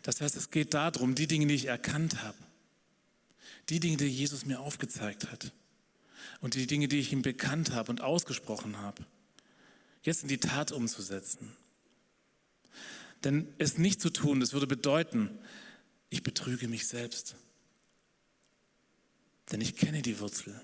Das 0.02 0.20
heißt, 0.20 0.36
es 0.36 0.50
geht 0.50 0.74
darum, 0.74 1.14
die 1.14 1.26
Dinge, 1.26 1.46
die 1.46 1.54
ich 1.54 1.66
erkannt 1.66 2.22
habe, 2.22 2.38
die 3.68 3.80
Dinge, 3.80 3.96
die 3.96 4.06
Jesus 4.06 4.44
mir 4.44 4.60
aufgezeigt 4.60 5.30
hat 5.30 5.52
und 6.40 6.54
die 6.54 6.66
Dinge, 6.66 6.88
die 6.88 6.98
ich 6.98 7.12
ihm 7.12 7.22
bekannt 7.22 7.72
habe 7.72 7.90
und 7.90 8.00
ausgesprochen 8.00 8.78
habe, 8.78 9.04
jetzt 10.02 10.22
in 10.22 10.28
die 10.28 10.38
Tat 10.38 10.72
umzusetzen. 10.72 11.56
Denn 13.24 13.52
es 13.58 13.78
nicht 13.78 14.00
zu 14.00 14.10
tun, 14.10 14.40
das 14.40 14.52
würde 14.52 14.66
bedeuten, 14.66 15.30
ich 16.10 16.22
betrüge 16.22 16.68
mich 16.68 16.86
selbst. 16.86 17.36
Denn 19.50 19.60
ich 19.60 19.76
kenne 19.76 20.02
die 20.02 20.18
Wurzel. 20.20 20.60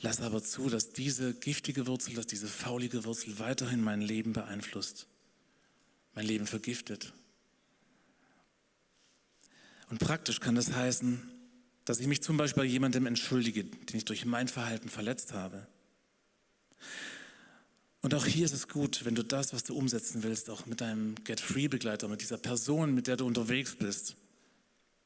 Lass 0.00 0.20
aber 0.20 0.42
zu, 0.42 0.68
dass 0.68 0.90
diese 0.90 1.34
giftige 1.34 1.86
Wurzel, 1.86 2.14
dass 2.14 2.26
diese 2.26 2.48
faulige 2.48 3.04
Wurzel 3.04 3.38
weiterhin 3.38 3.82
mein 3.82 4.00
Leben 4.00 4.32
beeinflusst, 4.32 5.06
mein 6.14 6.26
Leben 6.26 6.46
vergiftet. 6.46 7.12
Und 9.88 9.98
praktisch 9.98 10.40
kann 10.40 10.54
das 10.54 10.72
heißen, 10.72 11.22
dass 11.84 12.00
ich 12.00 12.06
mich 12.06 12.22
zum 12.22 12.36
Beispiel 12.36 12.62
bei 12.62 12.68
jemandem 12.68 13.06
entschuldige, 13.06 13.64
den 13.64 13.96
ich 13.96 14.04
durch 14.04 14.24
mein 14.24 14.48
Verhalten 14.48 14.88
verletzt 14.88 15.32
habe. 15.32 15.66
Und 18.04 18.14
auch 18.14 18.26
hier 18.26 18.44
ist 18.44 18.52
es 18.52 18.68
gut, 18.68 19.06
wenn 19.06 19.14
du 19.14 19.24
das, 19.24 19.54
was 19.54 19.64
du 19.64 19.74
umsetzen 19.74 20.22
willst, 20.24 20.50
auch 20.50 20.66
mit 20.66 20.82
deinem 20.82 21.14
Get-Free-Begleiter, 21.24 22.06
mit 22.06 22.20
dieser 22.20 22.36
Person, 22.36 22.94
mit 22.94 23.06
der 23.06 23.16
du 23.16 23.24
unterwegs 23.24 23.76
bist, 23.76 24.14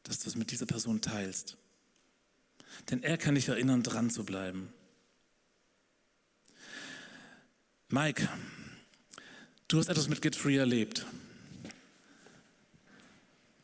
dass 0.03 0.19
du 0.19 0.29
es 0.29 0.35
mit 0.35 0.51
dieser 0.51 0.67
Person 0.67 1.01
teilst. 1.01 1.57
Denn 2.91 3.05
er 3.05 3.17
kann 3.17 3.37
dich 3.37 3.47
erinnern, 3.47 3.85
dran 3.85 4.11
zu 4.11 4.25
bleiben. 4.25 4.73
Mike, 7.89 8.29
du 9.69 9.79
hast 9.79 9.89
etwas 9.89 10.09
mit 10.09 10.21
Get 10.21 10.35
Free 10.35 10.57
erlebt. 10.57 11.07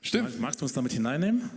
Stimmt. 0.01 0.39
Magst 0.39 0.61
du 0.61 0.65
uns 0.65 0.75
damit 0.75 0.93
hineinnehmen? 0.93 1.51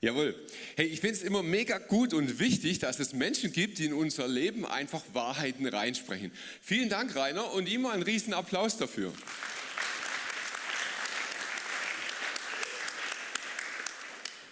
Jawohl. 0.00 0.34
Hey, 0.76 0.86
ich 0.86 1.00
finde 1.00 1.16
es 1.16 1.22
immer 1.22 1.42
mega 1.42 1.78
gut 1.78 2.12
und 2.12 2.38
wichtig, 2.38 2.78
dass 2.78 3.00
es 3.00 3.14
Menschen 3.14 3.52
gibt, 3.52 3.78
die 3.78 3.86
in 3.86 3.94
unser 3.94 4.28
Leben 4.28 4.66
einfach 4.66 5.02
Wahrheiten 5.14 5.66
reinsprechen. 5.66 6.30
Vielen 6.60 6.88
Dank, 6.88 7.16
Rainer, 7.16 7.52
und 7.52 7.68
ihm 7.68 7.86
einen 7.86 8.02
riesen 8.02 8.34
Applaus 8.34 8.76
dafür. 8.76 9.12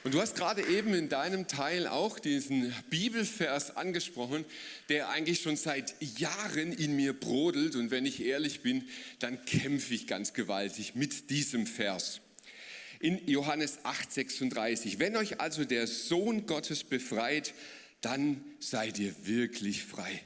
Und 0.04 0.12
du 0.12 0.20
hast 0.20 0.36
gerade 0.36 0.66
eben 0.66 0.92
in 0.92 1.08
deinem 1.08 1.48
Teil 1.48 1.86
auch 1.86 2.18
diesen 2.18 2.74
Bibelvers 2.90 3.74
angesprochen, 3.74 4.44
der 4.90 5.08
eigentlich 5.08 5.40
schon 5.40 5.56
seit 5.56 5.94
Jahren 6.18 6.72
in 6.72 6.94
mir 6.94 7.18
brodelt. 7.18 7.74
Und 7.74 7.90
wenn 7.90 8.04
ich 8.04 8.22
ehrlich 8.22 8.60
bin, 8.60 8.86
dann 9.18 9.42
kämpfe 9.46 9.94
ich 9.94 10.06
ganz 10.06 10.34
gewaltig 10.34 10.94
mit 10.94 11.30
diesem 11.30 11.66
Vers. 11.66 12.20
In 13.04 13.28
Johannes 13.28 13.80
8, 13.82 14.10
36. 14.10 14.98
Wenn 14.98 15.14
euch 15.16 15.38
also 15.38 15.66
der 15.66 15.86
Sohn 15.86 16.46
Gottes 16.46 16.84
befreit, 16.84 17.52
dann 18.00 18.42
seid 18.60 18.98
ihr 18.98 19.14
wirklich 19.26 19.84
frei. 19.84 20.22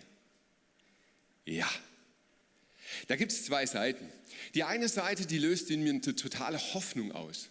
Ja. 1.44 1.68
Da 3.08 3.16
gibt 3.16 3.32
es 3.32 3.44
zwei 3.44 3.66
Seiten. 3.66 4.06
Die 4.54 4.62
eine 4.62 4.88
Seite, 4.88 5.26
die 5.26 5.38
löst 5.38 5.73
in 5.73 5.82
mir 5.82 5.90
eine 5.90 6.00
totale 6.00 6.58
Hoffnung 6.73 7.11
aus 7.11 7.49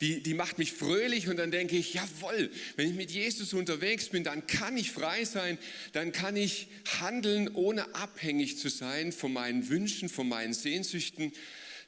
die, 0.00 0.22
die 0.22 0.34
macht 0.34 0.58
mich 0.58 0.72
fröhlich 0.72 1.28
und 1.28 1.38
dann 1.38 1.50
denke 1.50 1.76
ich, 1.76 1.94
jawohl, 1.94 2.50
wenn 2.76 2.88
ich 2.88 2.94
mit 2.94 3.10
Jesus 3.10 3.52
unterwegs 3.52 4.08
bin, 4.08 4.22
dann 4.22 4.46
kann 4.46 4.76
ich 4.76 4.92
frei 4.92 5.24
sein, 5.24 5.58
dann 5.92 6.12
kann 6.12 6.36
ich 6.36 6.68
handeln, 7.00 7.48
ohne 7.54 7.94
abhängig 7.96 8.58
zu 8.58 8.68
sein 8.68 9.10
von 9.10 9.32
meinen 9.32 9.68
Wünschen, 9.68 10.08
von 10.08 10.28
meinen 10.28 10.54
Sehnsüchten. 10.54 11.32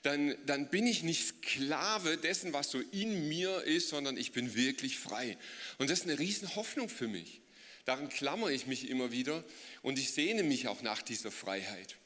Dann, 0.02 0.34
dann 0.46 0.68
bin 0.68 0.86
ich 0.86 1.02
nicht 1.02 1.26
Sklave 1.26 2.16
dessen, 2.16 2.52
was 2.52 2.70
so 2.70 2.80
in 2.92 3.28
mir 3.28 3.62
ist, 3.64 3.90
sondern 3.90 4.16
ich 4.16 4.32
bin 4.32 4.54
wirklich 4.54 4.98
frei. 4.98 5.36
Und 5.78 5.90
das 5.90 6.00
ist 6.00 6.04
eine 6.06 6.18
riesen 6.18 6.54
Hoffnung 6.56 6.88
für 6.88 7.08
mich. 7.08 7.40
Daran 7.84 8.08
klammere 8.08 8.52
ich 8.52 8.66
mich 8.66 8.88
immer 8.88 9.12
wieder 9.12 9.44
und 9.82 9.98
ich 9.98 10.10
sehne 10.12 10.42
mich 10.42 10.68
auch 10.68 10.82
nach 10.82 11.02
dieser 11.02 11.30
Freiheit. 11.30 11.96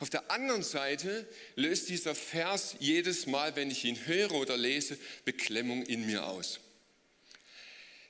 Auf 0.00 0.10
der 0.10 0.30
anderen 0.30 0.62
Seite 0.62 1.26
löst 1.56 1.88
dieser 1.88 2.14
Vers 2.14 2.76
jedes 2.80 3.26
Mal, 3.26 3.56
wenn 3.56 3.70
ich 3.70 3.84
ihn 3.84 4.06
höre 4.06 4.32
oder 4.32 4.56
lese, 4.56 4.98
Beklemmung 5.24 5.84
in 5.84 6.06
mir 6.06 6.26
aus. 6.26 6.60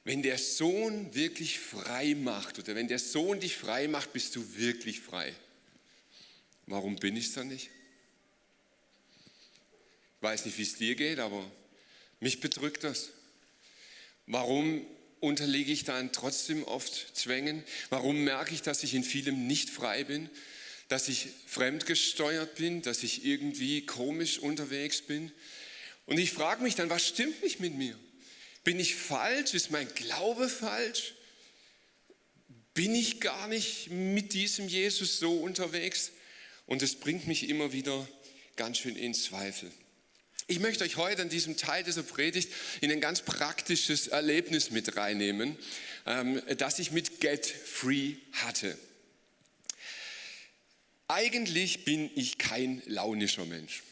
Wenn 0.04 0.22
der 0.22 0.38
Sohn 0.38 1.14
wirklich 1.14 1.58
frei 1.58 2.14
macht 2.14 2.58
oder 2.58 2.74
wenn 2.74 2.88
der 2.88 2.98
Sohn 2.98 3.40
dich 3.40 3.56
frei 3.56 3.88
macht, 3.88 4.12
bist 4.12 4.34
du 4.36 4.56
wirklich 4.56 5.00
frei. 5.00 5.34
Warum 6.66 6.96
bin 6.96 7.16
ich 7.16 7.26
es 7.26 7.34
dann 7.34 7.48
nicht? 7.48 7.70
Weiß 10.20 10.44
nicht, 10.44 10.58
wie 10.58 10.62
es 10.62 10.76
dir 10.76 10.94
geht, 10.94 11.18
aber 11.18 11.48
mich 12.20 12.40
bedrückt 12.40 12.84
das. 12.84 13.10
Warum 14.26 14.84
unterliege 15.20 15.72
ich 15.72 15.84
dann 15.84 16.12
trotzdem 16.12 16.64
oft 16.64 17.16
Zwängen? 17.16 17.64
Warum 17.90 18.24
merke 18.24 18.54
ich, 18.54 18.62
dass 18.62 18.82
ich 18.82 18.94
in 18.94 19.04
vielem 19.04 19.46
nicht 19.46 19.70
frei 19.70 20.04
bin? 20.04 20.28
dass 20.88 21.08
ich 21.08 21.28
fremdgesteuert 21.46 22.54
bin, 22.56 22.82
dass 22.82 23.02
ich 23.02 23.24
irgendwie 23.24 23.84
komisch 23.84 24.38
unterwegs 24.38 25.02
bin. 25.02 25.30
Und 26.06 26.18
ich 26.18 26.32
frage 26.32 26.62
mich 26.62 26.74
dann, 26.74 26.88
was 26.88 27.06
stimmt 27.06 27.42
nicht 27.42 27.60
mit 27.60 27.74
mir? 27.74 27.96
Bin 28.64 28.80
ich 28.80 28.94
falsch? 28.94 29.52
Ist 29.54 29.70
mein 29.70 29.86
Glaube 29.94 30.48
falsch? 30.48 31.14
Bin 32.72 32.94
ich 32.94 33.20
gar 33.20 33.48
nicht 33.48 33.90
mit 33.90 34.32
diesem 34.32 34.68
Jesus 34.68 35.18
so 35.18 35.38
unterwegs? 35.38 36.12
Und 36.66 36.82
es 36.82 36.96
bringt 36.96 37.26
mich 37.26 37.48
immer 37.48 37.72
wieder 37.72 38.08
ganz 38.56 38.78
schön 38.78 38.96
in 38.96 39.12
Zweifel. 39.12 39.70
Ich 40.50 40.60
möchte 40.60 40.82
euch 40.82 40.96
heute 40.96 41.20
an 41.20 41.28
diesem 41.28 41.58
Teil 41.58 41.84
dieser 41.84 42.02
Predigt 42.02 42.50
in 42.80 42.90
ein 42.90 43.02
ganz 43.02 43.20
praktisches 43.20 44.08
Erlebnis 44.08 44.70
mit 44.70 44.96
reinnehmen, 44.96 45.58
ähm, 46.06 46.40
das 46.56 46.78
ich 46.78 46.90
mit 46.90 47.20
Get 47.20 47.44
Free 47.44 48.14
hatte. 48.32 48.78
Eigentlich 51.06 51.84
bin 51.84 52.10
ich 52.14 52.38
kein 52.38 52.82
launischer 52.86 53.44
Mensch. 53.44 53.82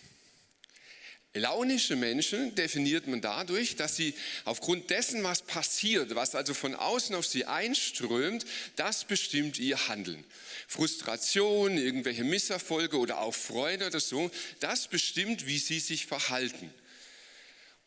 Launische 1.38 1.96
Menschen 1.96 2.54
definiert 2.54 3.06
man 3.06 3.20
dadurch, 3.20 3.76
dass 3.76 3.94
sie 3.94 4.14
aufgrund 4.44 4.90
dessen, 4.90 5.22
was 5.22 5.42
passiert, 5.42 6.14
was 6.14 6.34
also 6.34 6.54
von 6.54 6.74
außen 6.74 7.14
auf 7.14 7.26
sie 7.26 7.44
einströmt, 7.44 8.46
das 8.76 9.04
bestimmt 9.04 9.58
ihr 9.58 9.88
Handeln. 9.88 10.24
Frustration, 10.66 11.76
irgendwelche 11.76 12.24
Misserfolge 12.24 12.98
oder 12.98 13.20
auch 13.20 13.34
Freude 13.34 13.86
oder 13.86 14.00
so, 14.00 14.30
das 14.60 14.88
bestimmt, 14.88 15.46
wie 15.46 15.58
sie 15.58 15.78
sich 15.78 16.06
verhalten. 16.06 16.72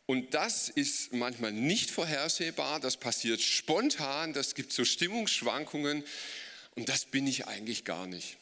Und 0.06 0.34
das 0.34 0.70
ist 0.70 1.14
manchmal 1.14 1.52
nicht 1.52 1.92
vorhersehbar, 1.92 2.80
das 2.80 2.98
passiert 2.98 3.42
spontan, 3.42 4.34
das 4.34 4.56
gibt 4.56 4.74
so 4.74 4.84
Stimmungsschwankungen 4.84 6.04
und 6.76 6.90
das 6.90 7.06
bin 7.06 7.28
ich 7.28 7.46
eigentlich 7.46 7.84
gar 7.86 8.08
nicht. 8.08 8.39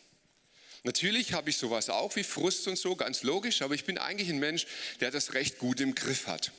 Natürlich 0.83 1.33
habe 1.33 1.49
ich 1.49 1.57
sowas 1.57 1.89
auch 1.89 2.15
wie 2.15 2.23
Frust 2.23 2.67
und 2.67 2.77
so, 2.77 2.95
ganz 2.95 3.23
logisch, 3.23 3.61
aber 3.61 3.75
ich 3.75 3.85
bin 3.85 3.97
eigentlich 3.97 4.29
ein 4.29 4.39
Mensch, 4.39 4.67
der 4.99 5.11
das 5.11 5.33
recht 5.33 5.57
gut 5.57 5.79
im 5.79 5.95
Griff 5.95 6.27
hat. 6.27 6.51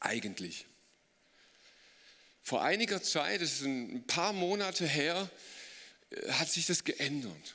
Eigentlich. 0.00 0.66
Vor 2.42 2.62
einiger 2.62 3.02
Zeit, 3.02 3.40
das 3.40 3.52
ist 3.52 3.62
ein 3.62 4.04
paar 4.06 4.32
Monate 4.32 4.86
her, 4.86 5.30
äh, 6.10 6.32
hat 6.32 6.50
sich 6.50 6.66
das 6.66 6.84
geändert. 6.84 7.54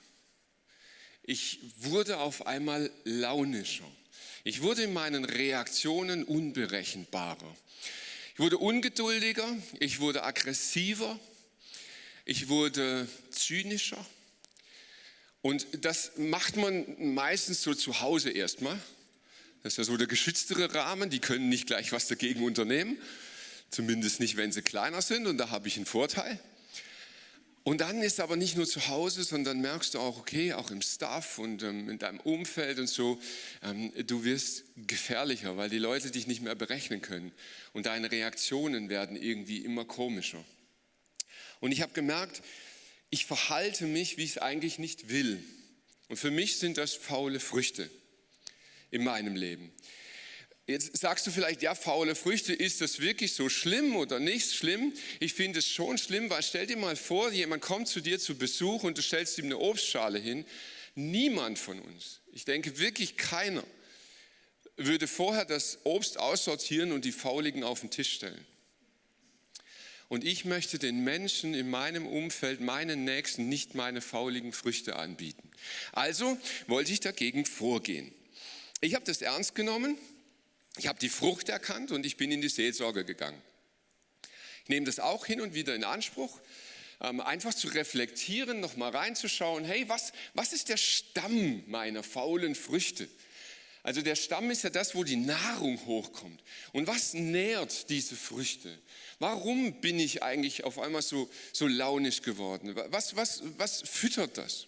Ich 1.24 1.60
wurde 1.76 2.20
auf 2.20 2.48
einmal 2.48 2.90
launischer. 3.04 3.90
Ich 4.46 4.62
wurde 4.62 4.84
in 4.84 4.94
meinen 4.94 5.26
Reaktionen 5.26 6.24
unberechenbarer. 6.24 7.54
Ich 8.34 8.40
wurde 8.40 8.58
ungeduldiger, 8.60 9.46
ich 9.80 10.00
wurde 10.00 10.24
aggressiver, 10.24 11.20
ich 12.24 12.48
wurde 12.48 13.10
zynischer. 13.30 14.06
Und 15.42 15.68
das 15.86 16.14
macht 16.18 16.58
man 16.58 17.14
meistens 17.14 17.62
so 17.62 17.74
zu 17.74 18.02
Hause 18.02 18.32
erstmal. 18.32 18.80
Das 19.64 19.74
ist 19.74 19.78
ja 19.78 19.84
so 19.84 19.98
der 19.98 20.08
geschütztere 20.08 20.74
Rahmen, 20.74 21.10
die 21.10 21.20
können 21.20 21.50
nicht 21.50 21.68
gleich 21.68 21.92
was 21.92 22.08
dagegen 22.08 22.44
unternehmen. 22.44 22.98
Zumindest 23.70 24.20
nicht, 24.20 24.38
wenn 24.38 24.52
sie 24.52 24.62
kleiner 24.62 25.02
sind 25.02 25.28
und 25.28 25.38
da 25.38 25.50
habe 25.50 25.68
ich 25.68 25.76
einen 25.76 25.86
Vorteil. 25.86 26.40
Und 27.68 27.82
dann 27.82 28.02
ist 28.02 28.22
aber 28.22 28.38
nicht 28.38 28.56
nur 28.56 28.66
zu 28.66 28.88
Hause, 28.88 29.24
sondern 29.24 29.60
merkst 29.60 29.94
du 29.94 30.00
auch, 30.00 30.18
okay, 30.18 30.54
auch 30.54 30.72
im 30.72 30.82
Staff 30.82 31.38
und 31.38 31.64
ähm, 31.64 31.90
in 31.90 32.00
deinem 32.00 32.22
Umfeld 32.22 32.80
und 32.80 32.88
so, 32.88 33.20
ähm, 33.62 33.92
du 34.08 34.24
wirst 34.24 34.64
gefährlicher, 34.88 35.58
weil 35.58 35.70
die 35.70 35.78
Leute 35.78 36.10
dich 36.10 36.28
nicht 36.28 36.42
mehr 36.42 36.56
berechnen 36.56 37.02
können 37.02 37.34
und 37.74 37.88
deine 37.88 38.10
Reaktionen 38.10 38.88
werden 38.88 39.22
irgendwie 39.22 39.58
immer 39.58 39.84
komischer. 39.84 40.42
Und 41.60 41.74
ich 41.74 41.82
habe 41.82 41.92
gemerkt, 41.92 42.42
ich 43.10 43.26
verhalte 43.26 43.86
mich, 43.86 44.18
wie 44.18 44.24
ich 44.24 44.32
es 44.32 44.38
eigentlich 44.38 44.80
nicht 44.80 45.10
will. 45.10 45.44
Und 46.10 46.18
für 46.18 46.32
mich 46.32 46.58
sind 46.58 46.78
das 46.78 46.94
faule 46.94 47.40
Früchte 47.40 47.90
in 48.92 49.04
meinem 49.04 49.36
Leben. 49.36 49.72
Jetzt 50.66 50.98
sagst 50.98 51.26
du 51.26 51.32
vielleicht, 51.32 51.62
ja, 51.62 51.76
faule 51.76 52.14
Früchte, 52.14 52.54
ist 52.54 52.82
das 52.82 53.00
wirklich 53.00 53.34
so 53.34 53.48
schlimm 53.48 53.96
oder 53.96 54.20
nicht 54.20 54.54
schlimm? 54.54 54.92
Ich 55.22 55.34
finde 55.34 55.60
es 55.60 55.68
schon 55.68 55.98
schlimm, 55.98 56.30
weil 56.30 56.44
stell 56.44 56.68
dir 56.68 56.76
mal 56.76 56.98
vor, 56.98 57.32
jemand 57.32 57.62
kommt 57.62 57.88
zu 57.88 58.02
dir 58.02 58.20
zu 58.20 58.38
Besuch 58.38 58.84
und 58.84 58.98
du 58.98 59.02
stellst 59.02 59.38
ihm 59.38 59.46
eine 59.46 59.60
Obstschale 59.60 60.20
hin. 60.20 60.46
Niemand 60.96 61.58
von 61.58 61.80
uns, 61.80 62.20
ich 62.34 62.44
denke 62.44 62.80
wirklich 62.80 63.16
keiner, 63.16 63.64
würde 64.76 65.08
vorher 65.08 65.46
das 65.46 65.80
Obst 65.86 66.20
aussortieren 66.20 66.92
und 66.92 67.06
die 67.06 67.14
Fauligen 67.14 67.64
auf 67.64 67.80
den 67.80 67.90
Tisch 67.90 68.14
stellen. 68.14 68.46
Und 70.10 70.24
ich 70.24 70.46
möchte 70.46 70.80
den 70.80 71.04
Menschen 71.04 71.54
in 71.54 71.70
meinem 71.70 72.08
Umfeld, 72.08 72.62
meinen 72.62 73.04
Nächsten, 73.04 73.50
nicht 73.50 73.76
meine 73.76 74.02
fauligen 74.02 74.54
Früchte 74.54 74.96
anbieten. 74.96 75.52
Also 75.92 76.38
wollte 76.68 76.94
ich 76.94 77.02
dagegen 77.02 77.46
vorgehen. 77.46 78.14
Ich 78.80 78.96
habe 78.96 79.04
das 79.04 79.22
ernst 79.22 79.54
genommen, 79.56 79.98
ich 80.78 80.88
habe 80.88 81.00
die 81.00 81.10
Frucht 81.10 81.50
erkannt 81.50 81.92
und 81.92 82.06
ich 82.06 82.16
bin 82.16 82.32
in 82.32 82.42
die 82.42 82.50
Seelsorge 82.50 83.04
gegangen. 83.04 83.42
Ich 84.64 84.70
nehme 84.70 84.86
das 84.86 85.00
auch 85.00 85.26
hin 85.26 85.42
und 85.42 85.54
wieder 85.54 85.76
in 85.76 85.84
Anspruch, 85.84 86.40
ähm, 87.02 87.20
einfach 87.20 87.54
zu 87.54 87.68
reflektieren, 87.68 88.60
nochmal 88.60 88.92
reinzuschauen, 88.92 89.66
hey, 89.66 89.90
was, 89.90 90.14
was 90.34 90.54
ist 90.54 90.70
der 90.70 90.78
Stamm 90.78 91.64
meiner 91.68 92.04
faulen 92.04 92.56
Früchte? 92.56 93.10
Also 93.84 94.02
der 94.02 94.16
Stamm 94.16 94.52
ist 94.52 94.64
ja 94.64 94.70
das, 94.70 94.96
wo 94.96 95.06
die 95.06 95.16
Nahrung 95.16 95.86
hochkommt. 95.86 96.44
Und 96.74 96.88
was 96.88 97.14
nährt 97.14 97.90
diese 97.90 98.18
Früchte? 98.18 98.78
Warum 99.20 99.82
bin 99.82 100.00
ich 100.00 100.22
eigentlich 100.22 100.64
auf 100.64 100.80
einmal 100.80 101.02
so, 101.02 101.30
so 101.52 101.68
launisch 101.68 102.22
geworden? 102.22 102.76
Was, 102.90 103.16
was, 103.16 103.42
was 103.58 103.82
füttert 103.82 104.38
das? 104.38 104.68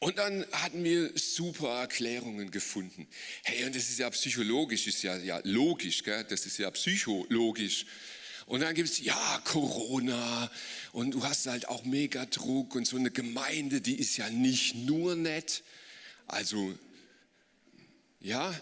Und 0.00 0.18
dann 0.18 0.44
hatten 0.50 0.82
wir 0.82 1.12
super 1.14 1.78
Erklärungen 1.78 2.50
gefunden. 2.50 3.06
Hey, 3.44 3.64
und 3.64 3.76
das 3.76 3.88
ist 3.88 4.00
ja 4.00 4.10
psychologisch, 4.10 4.88
ist 4.88 5.04
ja, 5.04 5.16
ja 5.16 5.40
logisch, 5.44 6.02
gell? 6.02 6.24
das 6.28 6.44
ist 6.44 6.58
ja 6.58 6.68
psychologisch. 6.72 7.86
Und 8.46 8.62
dann 8.62 8.74
gibt 8.74 8.88
es, 8.88 8.98
ja, 8.98 9.40
Corona 9.44 10.50
und 10.90 11.12
du 11.12 11.24
hast 11.24 11.46
halt 11.46 11.68
auch 11.68 11.84
Megadruck 11.84 12.74
und 12.74 12.84
so 12.84 12.96
eine 12.96 13.12
Gemeinde, 13.12 13.80
die 13.80 13.94
ist 13.94 14.16
ja 14.16 14.28
nicht 14.28 14.74
nur 14.74 15.14
nett. 15.14 15.62
Also 16.26 16.76
ja, 18.20 18.52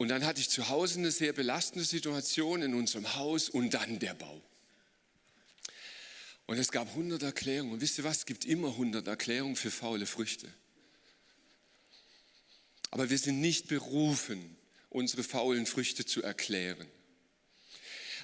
und 0.00 0.08
dann 0.08 0.24
hatte 0.24 0.40
ich 0.40 0.48
zu 0.48 0.70
Hause 0.70 0.98
eine 0.98 1.10
sehr 1.10 1.34
belastende 1.34 1.84
Situation 1.84 2.62
in 2.62 2.72
unserem 2.72 3.16
Haus 3.16 3.50
und 3.50 3.74
dann 3.74 3.98
der 3.98 4.14
Bau. 4.14 4.40
Und 6.46 6.56
es 6.56 6.72
gab 6.72 6.88
100 6.88 7.22
Erklärungen. 7.22 7.74
Und 7.74 7.82
wisst 7.82 7.98
ihr 7.98 8.04
was? 8.04 8.20
Es 8.20 8.24
gibt 8.24 8.46
immer 8.46 8.68
100 8.68 9.06
Erklärungen 9.06 9.56
für 9.56 9.70
faule 9.70 10.06
Früchte. 10.06 10.48
Aber 12.90 13.10
wir 13.10 13.18
sind 13.18 13.42
nicht 13.42 13.68
berufen, 13.68 14.56
unsere 14.88 15.22
faulen 15.22 15.66
Früchte 15.66 16.06
zu 16.06 16.22
erklären. 16.22 16.86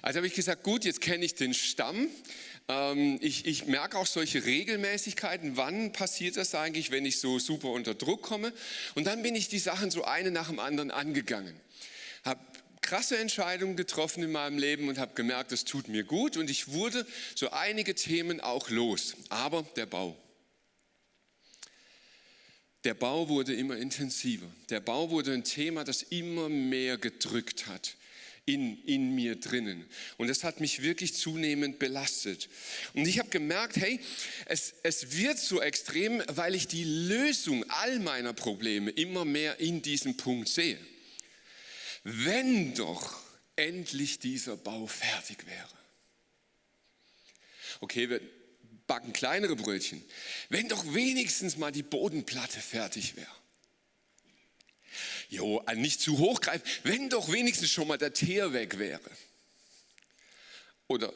Also 0.01 0.17
habe 0.17 0.29
ich 0.29 0.35
gesagt, 0.35 0.63
gut, 0.63 0.87
jetzt 0.87 1.03
kenne 1.03 1.27
ich 1.27 1.35
den 1.35 1.53
Stamm. 1.53 2.09
Ähm, 2.69 3.19
ich, 3.21 3.47
ich 3.47 3.67
merke 3.67 3.99
auch 3.99 4.07
solche 4.07 4.45
Regelmäßigkeiten. 4.45 5.57
Wann 5.57 5.93
passiert 5.93 6.37
das 6.37 6.55
eigentlich, 6.55 6.91
wenn 6.91 7.07
ich 7.07 7.21
so 7.21 7.39
super 7.39 7.69
unter 7.69 7.95
Druck 7.95 8.23
komme? 8.23 8.53
Und 8.95 9.07
dann 9.07 9.23
bin 9.23 9.35
ich 9.35 9.49
die 9.49 9.59
Sachen 9.59 9.91
so 9.91 10.05
eine 10.05 10.31
nach 10.31 10.49
dem 10.49 10.59
anderen 10.59 10.91
angegangen. 10.91 11.59
Habe 12.25 12.41
krasse 12.81 13.19
Entscheidungen 13.19 13.77
getroffen 13.77 14.23
in 14.23 14.33
meinem 14.33 14.59
Leben 14.59 14.89
und 14.89 14.99
habe 14.99 15.15
gemerkt, 15.15 15.53
das 15.53 15.65
tut 15.65 15.89
mir 15.89 16.05
gut. 16.05 16.37
Und 16.37 16.51
ich 16.51 16.69
wurde 16.69 17.07
so 17.35 17.51
einige 17.51 17.95
Themen 17.95 18.41
auch 18.41 18.69
los. 18.71 19.17
Aber 19.29 19.63
der 19.77 19.87
Bau. 19.87 20.17
Der 22.85 22.95
Bau 22.95 23.29
wurde 23.29 23.55
immer 23.55 23.77
intensiver. 23.77 24.47
Der 24.71 24.81
Bau 24.81 25.11
wurde 25.11 25.33
ein 25.33 25.43
Thema, 25.43 25.83
das 25.83 26.03
immer 26.03 26.49
mehr 26.49 26.99
gedrückt 26.99 27.67
hat 27.67 27.97
in, 28.47 28.83
in 28.85 29.15
mir 29.15 29.37
drinnen. 29.37 29.85
Und 30.17 30.29
das 30.29 30.45
hat 30.45 30.61
mich 30.61 30.83
wirklich 30.83 31.15
zunehmend 31.15 31.81
belastet. 31.81 32.49
Und 32.95 33.07
ich 33.07 33.19
habe 33.19 33.29
gemerkt, 33.29 33.77
hey, 33.77 34.01
es, 34.47 34.75
es 34.85 35.17
wird 35.17 35.39
so 35.39 35.61
extrem, 35.61 36.23
weil 36.29 36.55
ich 36.55 36.69
die 36.69 36.85
Lösung 36.85 37.69
all 37.69 37.99
meiner 37.99 38.33
Probleme 38.33 38.91
immer 38.93 39.25
mehr 39.25 39.59
in 39.59 39.83
diesem 39.83 40.17
Punkt 40.17 40.49
sehe. 40.49 40.79
Wenn 42.05 42.73
doch 42.75 43.21
endlich 43.57 44.21
dieser 44.21 44.57
Bau 44.57 44.87
fertig 44.87 45.45
wäre. 45.47 45.69
Okay, 47.81 48.09
wir 48.09 48.21
backen 48.87 49.13
kleinere 49.13 49.57
Brötchen. 49.57 50.05
Wenn 50.49 50.69
doch 50.69 50.95
wenigstens 50.95 51.57
mal 51.57 51.73
die 51.73 51.83
Bodenplatte 51.83 52.61
fertig 52.61 53.17
wäre 53.17 53.27
jo, 55.29 55.63
nicht 55.75 56.01
zu 56.01 56.19
hoch 56.19 56.41
greifen, 56.41 56.65
wenn 56.85 57.09
doch 57.09 57.31
wenigstens 57.31 57.71
schon 57.71 57.89
mal 57.89 57.99
der 57.99 58.13
Teer 58.13 58.53
weg 58.53 58.79
wäre. 58.79 59.11
Oder 60.89 61.13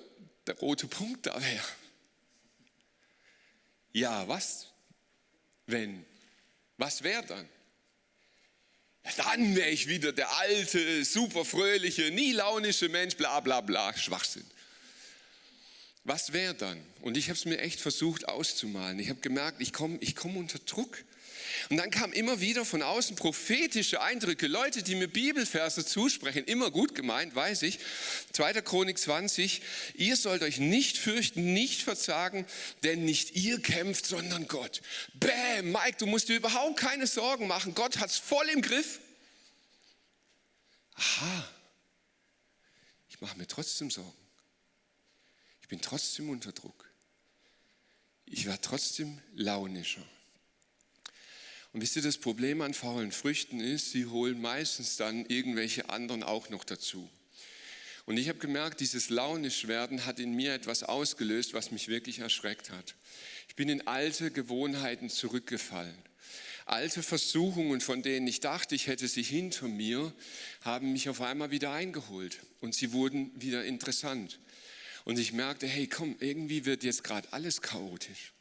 der 0.47 0.57
rote 0.57 0.87
Punkt 0.87 1.27
da 1.27 1.41
wäre. 1.41 1.69
Ja, 3.93 4.27
was? 4.29 4.69
Wenn? 5.67 6.05
Was 6.77 7.03
wäre 7.03 7.25
dann? 7.25 7.49
Ja, 9.05 9.11
dann 9.25 9.57
wäre 9.57 9.71
ich 9.71 9.89
wieder 9.89 10.13
der 10.13 10.31
alte, 10.39 11.05
super 11.05 11.45
fröhliche, 11.45 12.11
nie 12.11 12.33
launische 12.33 12.89
Mensch, 12.89 13.17
bla 13.17 13.41
bla 13.41 13.61
bla, 13.61 13.97
Schwachsinn. 13.97 14.49
Was 16.05 16.33
wäre 16.33 16.55
dann? 16.55 16.83
Und 17.03 17.17
ich 17.17 17.29
habe 17.29 17.39
es 17.39 17.45
mir 17.45 17.59
echt 17.59 17.81
versucht 17.81 18.29
auszumalen. 18.29 18.99
Ich 18.99 19.11
habe 19.11 19.21
gemerkt, 19.21 19.61
ich 19.61 19.73
komme 19.73 19.99
ich 20.01 20.17
komm 20.17 20.37
unter 20.37 20.59
Druck. 20.59 21.05
Und 21.69 21.77
dann 21.77 21.91
kam 21.91 22.13
immer 22.13 22.41
wieder 22.41 22.65
von 22.65 22.83
außen 22.83 23.17
prophetische 23.17 24.01
Eindrücke, 24.01 24.47
Leute, 24.47 24.83
die 24.83 24.95
mir 24.95 25.09
Bibelverse 25.09 25.85
zusprechen, 25.85 26.45
immer 26.45 26.71
gut 26.71 26.95
gemeint, 26.95 27.35
weiß 27.35 27.63
ich. 27.63 27.79
2. 28.33 28.63
Chronik 28.63 28.99
20, 28.99 29.63
ihr 29.95 30.17
sollt 30.17 30.43
euch 30.43 30.59
nicht 30.59 30.99
fürchten, 30.99 31.53
nicht 31.53 31.83
verzagen, 31.83 32.47
denn 32.83 33.05
nicht 33.05 33.37
ihr 33.37 33.61
kämpft, 33.61 34.07
sondern 34.07 34.49
Gott. 34.49 34.81
Bäm, 35.15 35.73
Mike, 35.73 35.99
du 35.99 36.07
musst 36.07 36.29
dir 36.29 36.37
überhaupt 36.37 36.79
keine 36.79 37.07
Sorgen 37.07 37.47
machen, 37.47 37.75
Gott 37.75 37.99
hat 37.99 38.11
es 38.11 38.17
voll 38.17 38.49
im 38.49 38.63
Griff. 38.63 39.01
Aha, 40.95 41.49
ich 43.09 43.21
mache 43.21 43.37
mir 43.39 43.47
trotzdem 43.47 43.91
Sorgen. 43.91 44.13
Ich 45.63 45.69
bin 45.69 45.81
trotzdem 45.81 46.31
unter 46.31 46.53
Druck. 46.53 46.91
Ich 48.27 48.47
werde 48.47 48.61
trotzdem 48.61 49.21
launischer. 49.35 50.07
Und 51.73 51.83
wisst 51.83 51.97
ihr, 51.97 52.03
das 52.03 52.19
Problem 52.19 52.63
an 52.63 52.75
faulen 52.75 53.13
Früchten 53.13 53.61
ist, 53.61 53.93
sie 53.93 54.07
holen 54.07 54.41
meistens 54.41 54.97
dann 54.97 55.25
irgendwelche 55.27 55.89
anderen 55.89 56.23
auch 56.23 56.49
noch 56.49 56.65
dazu. 56.65 57.09
Und 58.07 58.17
ich 58.17 58.29
habe 58.29 58.39
gemerkt, 58.39 58.81
dieses 58.81 59.09
Launischwerden 59.09 60.05
hat 60.05 60.19
in 60.19 60.35
mir 60.35 60.53
etwas 60.53 60.83
ausgelöst, 60.83 61.55
was 61.55 61.71
mich 61.71 61.87
wirklich 61.87 62.19
erschreckt 62.19 62.71
hat. 62.71 62.97
Ich 63.49 63.55
bin 63.55 63.69
in 63.69 63.87
alte 63.87 64.33
Gewohnheiten 64.33 65.11
zurückgefallen. 65.11 65.95
Alte 66.67 67.03
Versuchungen, 67.03 67.81
von 67.81 68.03
denen 68.03 68.27
ich 68.27 68.41
dachte, 68.41 68.75
ich 68.75 68.87
hätte 68.89 69.07
sie 69.07 69.23
hinter 69.23 69.69
mir, 69.69 70.13
haben 70.63 70.93
mich 70.93 71.09
auf 71.09 71.21
einmal 71.21 71.51
wieder 71.51 71.73
eingeholt 71.73 72.41
und 72.61 72.75
sie 72.75 72.93
wurden 72.93 73.31
wieder 73.41 73.65
interessant. 73.65 74.41
Und 75.05 75.19
ich 75.19 75.33
merkte, 75.33 75.67
hey, 75.67 75.87
komm, 75.87 76.17
irgendwie 76.21 76.65
wird 76.65 76.85
jetzt 76.85 77.05
gerade 77.05 77.33
alles 77.33 77.63
chaotisch. 77.63 78.33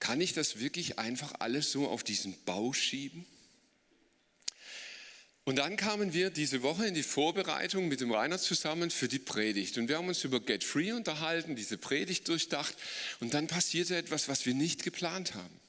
Kann 0.00 0.20
ich 0.20 0.32
das 0.32 0.60
wirklich 0.60 0.98
einfach 0.98 1.34
alles 1.40 1.72
so 1.72 1.88
auf 1.88 2.04
diesen 2.04 2.36
Bau 2.44 2.72
schieben? 2.72 3.26
Und 5.48 5.56
dann 5.56 5.78
kamen 5.78 6.12
wir 6.12 6.28
diese 6.28 6.62
Woche 6.62 6.86
in 6.86 6.92
die 6.92 7.02
Vorbereitung 7.02 7.88
mit 7.88 8.02
dem 8.02 8.12
Rainer 8.12 8.38
zusammen 8.38 8.90
für 8.90 9.08
die 9.08 9.18
Predigt. 9.18 9.78
Und 9.78 9.88
wir 9.88 9.96
haben 9.96 10.06
uns 10.06 10.22
über 10.22 10.40
Get 10.40 10.62
Free 10.62 10.92
unterhalten, 10.92 11.56
diese 11.56 11.78
Predigt 11.78 12.28
durchdacht. 12.28 12.76
Und 13.20 13.32
dann 13.32 13.46
passierte 13.46 13.96
etwas, 13.96 14.28
was 14.28 14.44
wir 14.44 14.52
nicht 14.52 14.82
geplant 14.82 15.34
haben. 15.34 15.60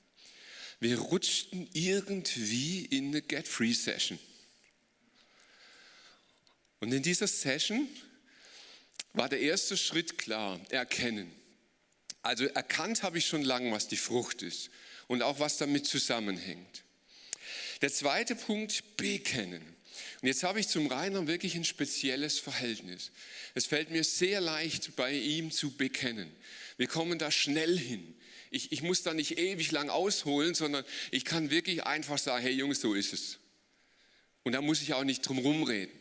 Wir 0.81 0.99
rutschten 0.99 1.69
irgendwie 1.71 2.85
in 2.87 3.07
eine 3.07 3.21
Get 3.21 3.47
Free 3.47 3.71
Session. 3.71 4.19
Und 6.81 6.91
in 6.91 7.01
dieser 7.01 7.27
Session 7.27 7.87
war 9.13 9.29
der 9.29 9.39
erste 9.39 9.77
Schritt 9.77 10.17
klar, 10.17 10.59
erkennen. 10.71 11.31
Also 12.21 12.45
erkannt 12.45 13.03
habe 13.03 13.17
ich 13.17 13.27
schon 13.27 13.43
lange, 13.43 13.71
was 13.71 13.87
die 13.87 13.97
Frucht 13.97 14.41
ist 14.41 14.69
und 15.07 15.21
auch 15.21 15.39
was 15.39 15.57
damit 15.57 15.85
zusammenhängt. 15.85 16.83
Der 17.81 17.91
zweite 17.91 18.35
Punkt, 18.35 18.97
bekennen. 18.97 19.63
Und 20.21 20.27
jetzt 20.27 20.43
habe 20.43 20.59
ich 20.59 20.67
zum 20.67 20.87
Rainer 20.87 21.27
wirklich 21.27 21.55
ein 21.55 21.63
spezielles 21.63 22.39
Verhältnis. 22.39 23.11
Es 23.55 23.65
fällt 23.65 23.89
mir 23.89 24.03
sehr 24.03 24.41
leicht, 24.41 24.95
bei 24.95 25.13
ihm 25.13 25.51
zu 25.51 25.71
bekennen. 25.71 26.29
Wir 26.77 26.87
kommen 26.87 27.19
da 27.19 27.31
schnell 27.31 27.77
hin. 27.77 28.15
Ich, 28.51 28.71
ich 28.71 28.81
muss 28.81 29.03
da 29.03 29.13
nicht 29.13 29.37
ewig 29.37 29.71
lang 29.71 29.89
ausholen, 29.89 30.55
sondern 30.55 30.83
ich 31.11 31.23
kann 31.23 31.51
wirklich 31.51 31.83
einfach 31.83 32.17
sagen, 32.17 32.43
hey 32.43 32.53
Jungs, 32.53 32.81
so 32.81 32.93
ist 32.93 33.13
es. 33.13 33.37
Und 34.43 34.53
da 34.53 34.61
muss 34.61 34.81
ich 34.81 34.93
auch 34.93 35.03
nicht 35.03 35.21
drum 35.21 35.39
rumreden. 35.39 35.98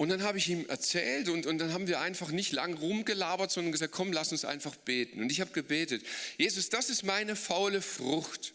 Und 0.00 0.08
dann 0.08 0.22
habe 0.22 0.38
ich 0.38 0.48
ihm 0.48 0.66
erzählt 0.66 1.28
und, 1.28 1.44
und 1.44 1.58
dann 1.58 1.74
haben 1.74 1.86
wir 1.86 2.00
einfach 2.00 2.30
nicht 2.30 2.52
lang 2.52 2.72
rumgelabert, 2.72 3.50
sondern 3.50 3.70
gesagt, 3.70 3.92
komm, 3.92 4.14
lass 4.14 4.32
uns 4.32 4.46
einfach 4.46 4.74
beten. 4.74 5.20
Und 5.20 5.30
ich 5.30 5.42
habe 5.42 5.50
gebetet, 5.50 6.02
Jesus, 6.38 6.70
das 6.70 6.88
ist 6.88 7.02
meine 7.02 7.36
faule 7.36 7.82
Frucht. 7.82 8.54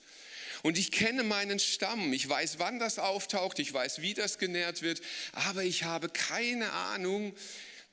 Und 0.63 0.79
ich 0.79 0.89
kenne 0.89 1.21
meinen 1.21 1.59
Stamm. 1.59 2.13
Ich 2.13 2.27
weiß, 2.27 2.57
wann 2.57 2.79
das 2.79 2.97
auftaucht. 2.97 3.59
Ich 3.59 3.71
weiß, 3.71 4.01
wie 4.01 4.15
das 4.15 4.39
genährt 4.39 4.81
wird. 4.81 5.01
Aber 5.33 5.63
ich 5.63 5.83
habe 5.83 6.09
keine 6.09 6.71
Ahnung, 6.71 7.35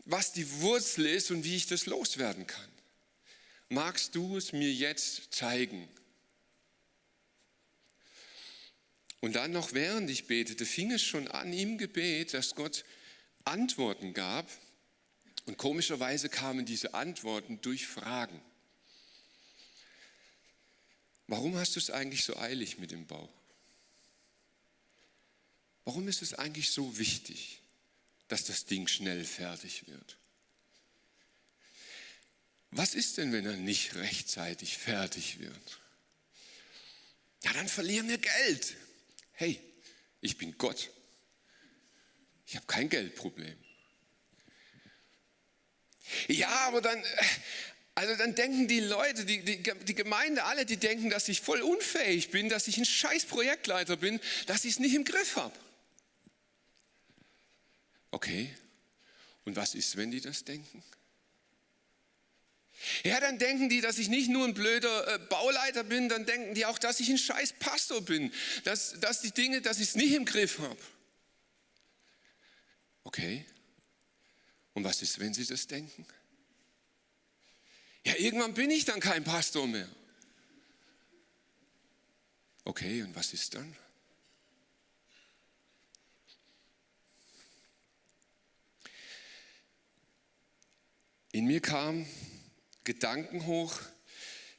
was 0.07 0.33
die 0.33 0.51
Wurzel 0.62 1.05
ist 1.05 1.31
und 1.31 1.45
wie 1.45 1.57
ich 1.57 1.67
das 1.67 1.85
loswerden 1.85 2.47
kann. 2.47 2.71
Magst 3.69 4.15
du 4.15 4.38
es 4.38 4.55
mir 4.55 4.73
jetzt 4.73 5.35
zeigen? 5.35 5.87
Und 9.21 9.37
dann 9.37 9.53
noch 9.53 9.75
während 9.75 10.09
ich 10.09 10.27
betete, 10.27 10.65
fing 10.65 10.91
es 10.91 11.03
schon 11.03 11.29
an 11.29 11.53
im 11.53 11.77
Gebet, 11.77 12.33
dass 12.33 12.55
Gott 12.55 12.87
Antworten 13.44 14.14
gab. 14.14 14.48
Und 15.46 15.59
komischerweise 15.59 16.28
kamen 16.28 16.64
diese 16.64 16.94
Antworten 16.94 17.61
durch 17.61 17.87
Fragen. 17.87 18.40
Warum 21.26 21.57
hast 21.57 21.74
du 21.76 21.81
es 21.81 21.90
eigentlich 21.90 22.24
so 22.24 22.37
eilig 22.37 22.78
mit 22.78 22.90
dem 22.90 23.07
Bau? 23.07 23.33
Warum 25.85 26.07
ist 26.07 26.22
es 26.22 26.35
eigentlich 26.35 26.70
so 26.70 26.98
wichtig, 26.98 27.61
dass 28.28 28.44
das 28.44 28.66
Ding 28.66 28.87
schnell 28.87 29.24
fertig 29.24 29.88
wird? 29.88 30.18
Was 32.70 32.94
ist 32.94 33.18
denn, 33.18 33.33
wenn 33.33 33.44
er 33.44 33.57
nicht 33.57 33.96
rechtzeitig 33.96 34.78
fertig 34.78 35.40
wird? 35.40 35.81
Ja, 37.42 37.52
dann 37.52 37.68
verlieren 37.68 38.09
wir 38.09 38.18
Geld. 38.18 38.76
Hey, 39.33 39.61
ich 40.20 40.38
bin 40.38 40.57
Gott. 40.57 40.90
Ich 42.53 42.57
habe 42.57 42.67
kein 42.67 42.91
Geldproblem. 42.91 43.57
Ja, 46.29 46.51
aber 46.67 46.83
dann, 46.83 47.03
also 47.95 48.15
dann 48.17 48.35
denken 48.35 48.69
die 48.69 48.81
Leute, 48.81 49.25
die, 49.25 49.43
die, 49.43 49.62
die 49.62 49.95
Gemeinde, 49.95 50.45
alle, 50.45 50.67
die 50.67 50.77
denken, 50.77 51.09
dass 51.09 51.31
ich 51.31 51.41
voll 51.41 51.62
unfähig 51.62 52.29
bin, 52.31 52.51
dass 52.51 52.69
ich 52.69 52.77
ein 52.77 52.85
scheiß 52.85 53.25
Projektleiter 53.25 53.97
bin, 53.97 54.21
dass 54.45 54.67
ich 54.67 54.73
es 54.73 54.81
nicht 54.81 54.95
im 54.95 55.05
Griff 55.05 55.37
habe. 55.37 55.59
Okay, 58.11 58.55
und 59.47 59.57
was 59.57 59.75
ist, 59.75 59.97
wenn 59.97 60.11
die 60.11 60.21
das 60.21 60.45
denken? 60.45 60.85
Ja, 63.03 63.19
dann 63.19 63.38
denken 63.38 63.71
die, 63.71 63.81
dass 63.81 63.97
ich 63.97 64.11
nicht 64.11 64.29
nur 64.29 64.47
ein 64.47 64.53
blöder 64.53 65.15
äh, 65.15 65.19
Bauleiter 65.19 65.85
bin, 65.85 66.11
dann 66.11 66.27
denken 66.27 66.55
die 66.55 66.67
auch, 66.67 66.79
dass 66.79 67.01
ich 67.01 67.09
ein 67.09 67.17
scheiß 67.17 67.55
Pastor 67.55 68.03
bin, 68.03 68.31
dass, 68.65 69.01
dass 69.01 69.23
die 69.23 69.31
Dinge, 69.31 69.62
dass 69.62 69.79
ich 69.79 69.88
es 69.88 69.95
nicht 69.95 70.12
im 70.12 70.27
Griff 70.27 70.59
habe. 70.59 70.77
Okay, 73.05 73.45
und 74.75 74.85
was 74.85 75.03
ist, 75.03 75.19
wenn 75.19 75.35
sie 75.35 75.47
das 75.47 75.67
denken? 75.67 76.07
Ja, 78.05 78.15
irgendwann 78.17 78.55
bin 78.55 78.71
ich 78.71 78.85
dann 78.85 79.01
kein 79.01 79.23
Pastor 79.25 79.67
mehr. 79.67 79.88
Okay, 82.65 83.03
und 83.03 83.15
was 83.15 83.33
ist 83.33 83.55
dann? 83.55 83.77
In 91.33 91.47
mir 91.47 91.61
kamen 91.61 92.07
Gedanken 92.85 93.47
hoch, 93.47 93.79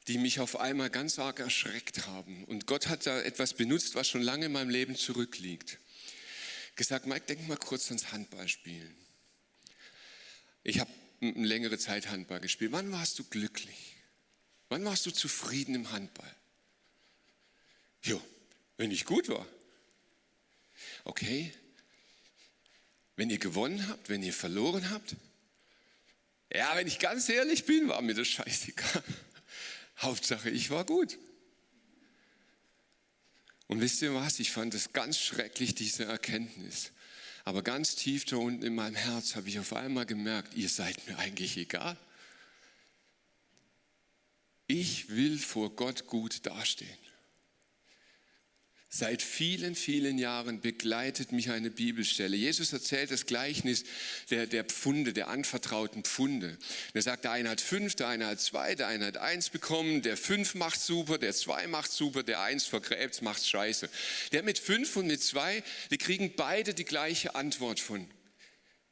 die 0.08 0.18
mich 0.18 0.40
auf 0.40 0.56
einmal 0.58 0.90
ganz 0.90 1.18
arg 1.18 1.38
erschreckt 1.38 2.06
haben. 2.06 2.44
Und 2.44 2.66
Gott 2.66 2.88
hat 2.88 3.06
da 3.06 3.20
etwas 3.20 3.54
benutzt, 3.54 3.94
was 3.94 4.08
schon 4.08 4.22
lange 4.22 4.46
in 4.46 4.52
meinem 4.52 4.70
Leben 4.70 4.96
zurückliegt. 4.96 5.78
Gesagt, 6.76 7.06
Mike, 7.06 7.26
denk 7.26 7.46
mal 7.46 7.56
kurz 7.56 7.86
ans 7.88 8.12
Handballspielen. 8.12 8.94
Ich 10.62 10.80
habe 10.80 10.90
eine 11.20 11.46
längere 11.46 11.78
Zeit 11.78 12.08
Handball 12.08 12.40
gespielt. 12.40 12.72
Wann 12.72 12.90
warst 12.90 13.18
du 13.18 13.24
glücklich? 13.24 13.96
Wann 14.68 14.84
warst 14.84 15.06
du 15.06 15.10
zufrieden 15.10 15.74
im 15.74 15.92
Handball? 15.92 16.34
Jo, 18.02 18.20
wenn 18.76 18.90
ich 18.90 19.04
gut 19.04 19.28
war. 19.28 19.46
Okay. 21.04 21.52
Wenn 23.16 23.30
ihr 23.30 23.38
gewonnen 23.38 23.88
habt, 23.88 24.08
wenn 24.08 24.22
ihr 24.22 24.32
verloren 24.32 24.90
habt? 24.90 25.14
Ja, 26.52 26.74
wenn 26.76 26.86
ich 26.86 26.98
ganz 26.98 27.28
ehrlich 27.28 27.64
bin, 27.64 27.88
war 27.88 28.02
mir 28.02 28.14
das 28.14 28.26
scheißegal. 28.28 29.04
Hauptsache, 29.98 30.50
ich 30.50 30.70
war 30.70 30.84
gut. 30.84 31.18
Und 33.66 33.80
wisst 33.80 34.02
ihr 34.02 34.14
was? 34.14 34.40
Ich 34.40 34.50
fand 34.52 34.74
es 34.74 34.92
ganz 34.92 35.18
schrecklich, 35.18 35.74
diese 35.74 36.04
Erkenntnis. 36.04 36.92
Aber 37.44 37.62
ganz 37.62 37.94
tief 37.96 38.24
da 38.24 38.36
unten 38.36 38.62
in 38.62 38.74
meinem 38.74 38.94
Herz 38.94 39.36
habe 39.36 39.48
ich 39.48 39.58
auf 39.58 39.72
einmal 39.72 40.06
gemerkt, 40.06 40.54
ihr 40.54 40.68
seid 40.68 41.06
mir 41.06 41.18
eigentlich 41.18 41.56
egal. 41.56 41.96
Ich 44.66 45.10
will 45.10 45.38
vor 45.38 45.74
Gott 45.76 46.06
gut 46.06 46.46
dastehen. 46.46 47.03
Seit 48.96 49.22
vielen, 49.22 49.74
vielen 49.74 50.18
Jahren 50.18 50.60
begleitet 50.60 51.32
mich 51.32 51.50
eine 51.50 51.68
Bibelstelle. 51.68 52.36
Jesus 52.36 52.72
erzählt 52.72 53.10
das 53.10 53.26
Gleichnis 53.26 53.82
der, 54.30 54.46
der 54.46 54.62
Pfunde, 54.62 55.12
der 55.12 55.26
anvertrauten 55.26 56.04
Pfunde. 56.04 56.56
er 56.92 57.02
sagt, 57.02 57.24
der 57.24 57.32
eine 57.32 57.48
hat 57.48 57.60
fünf, 57.60 57.96
der 57.96 58.06
eine 58.06 58.28
hat 58.28 58.40
zwei, 58.40 58.76
der 58.76 58.86
eine 58.86 59.06
hat 59.06 59.16
eins 59.16 59.50
bekommen, 59.50 60.02
der 60.02 60.16
fünf 60.16 60.54
macht 60.54 60.80
super, 60.80 61.18
der 61.18 61.34
zwei 61.34 61.66
macht 61.66 61.90
super, 61.90 62.22
der 62.22 62.40
eins 62.42 62.66
vergräbt, 62.66 63.20
macht 63.20 63.44
scheiße. 63.44 63.90
Der 64.30 64.44
mit 64.44 64.60
fünf 64.60 64.94
und 64.94 65.08
mit 65.08 65.20
zwei, 65.24 65.64
die 65.90 65.98
kriegen 65.98 66.36
beide 66.36 66.72
die 66.72 66.84
gleiche 66.84 67.34
Antwort 67.34 67.80
von 67.80 68.08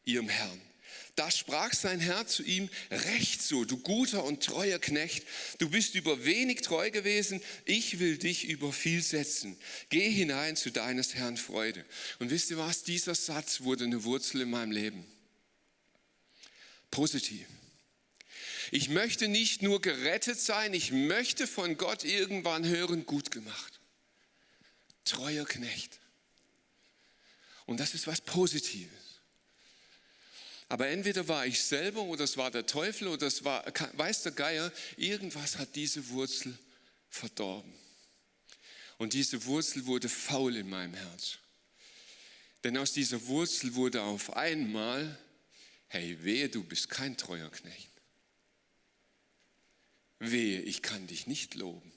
ihrem 0.04 0.28
Herrn. 0.28 0.71
Da 1.14 1.30
sprach 1.30 1.74
sein 1.74 2.00
Herr 2.00 2.26
zu 2.26 2.42
ihm, 2.42 2.70
recht 2.90 3.42
so, 3.42 3.66
du 3.66 3.76
guter 3.76 4.24
und 4.24 4.42
treuer 4.42 4.78
Knecht, 4.78 5.26
du 5.58 5.68
bist 5.68 5.94
über 5.94 6.24
wenig 6.24 6.62
treu 6.62 6.90
gewesen, 6.90 7.42
ich 7.66 7.98
will 7.98 8.16
dich 8.16 8.48
über 8.48 8.72
viel 8.72 9.02
setzen. 9.02 9.58
Geh 9.90 10.10
hinein 10.10 10.56
zu 10.56 10.70
deines 10.70 11.14
Herrn 11.14 11.36
Freude. 11.36 11.84
Und 12.18 12.30
wisst 12.30 12.50
ihr 12.50 12.56
was, 12.56 12.82
dieser 12.82 13.14
Satz 13.14 13.60
wurde 13.60 13.84
eine 13.84 14.04
Wurzel 14.04 14.40
in 14.40 14.50
meinem 14.50 14.72
Leben. 14.72 15.04
Positiv. 16.90 17.46
Ich 18.70 18.88
möchte 18.88 19.28
nicht 19.28 19.60
nur 19.60 19.82
gerettet 19.82 20.40
sein, 20.40 20.72
ich 20.72 20.92
möchte 20.92 21.46
von 21.46 21.76
Gott 21.76 22.04
irgendwann 22.04 22.66
hören, 22.66 23.04
gut 23.04 23.30
gemacht. 23.30 23.80
Treuer 25.04 25.44
Knecht. 25.44 25.98
Und 27.66 27.80
das 27.80 27.92
ist 27.92 28.06
was 28.06 28.22
Positives. 28.22 29.01
Aber 30.72 30.88
entweder 30.88 31.28
war 31.28 31.44
ich 31.44 31.62
selber 31.62 32.00
oder 32.00 32.24
es 32.24 32.38
war 32.38 32.50
der 32.50 32.64
Teufel 32.64 33.08
oder 33.08 33.26
es 33.26 33.44
war, 33.44 33.62
weiß 33.92 34.22
der 34.22 34.32
Geier, 34.32 34.72
irgendwas 34.96 35.58
hat 35.58 35.76
diese 35.76 36.08
Wurzel 36.08 36.58
verdorben. 37.10 37.74
Und 38.96 39.12
diese 39.12 39.44
Wurzel 39.44 39.84
wurde 39.84 40.08
faul 40.08 40.56
in 40.56 40.70
meinem 40.70 40.94
Herz. 40.94 41.36
Denn 42.64 42.78
aus 42.78 42.94
dieser 42.94 43.26
Wurzel 43.26 43.74
wurde 43.74 44.00
auf 44.00 44.34
einmal, 44.34 45.18
hey, 45.88 46.16
wehe, 46.24 46.48
du 46.48 46.64
bist 46.64 46.88
kein 46.88 47.18
treuer 47.18 47.50
Knecht. 47.50 47.90
Wehe, 50.20 50.62
ich 50.62 50.80
kann 50.80 51.06
dich 51.06 51.26
nicht 51.26 51.54
loben. 51.54 51.92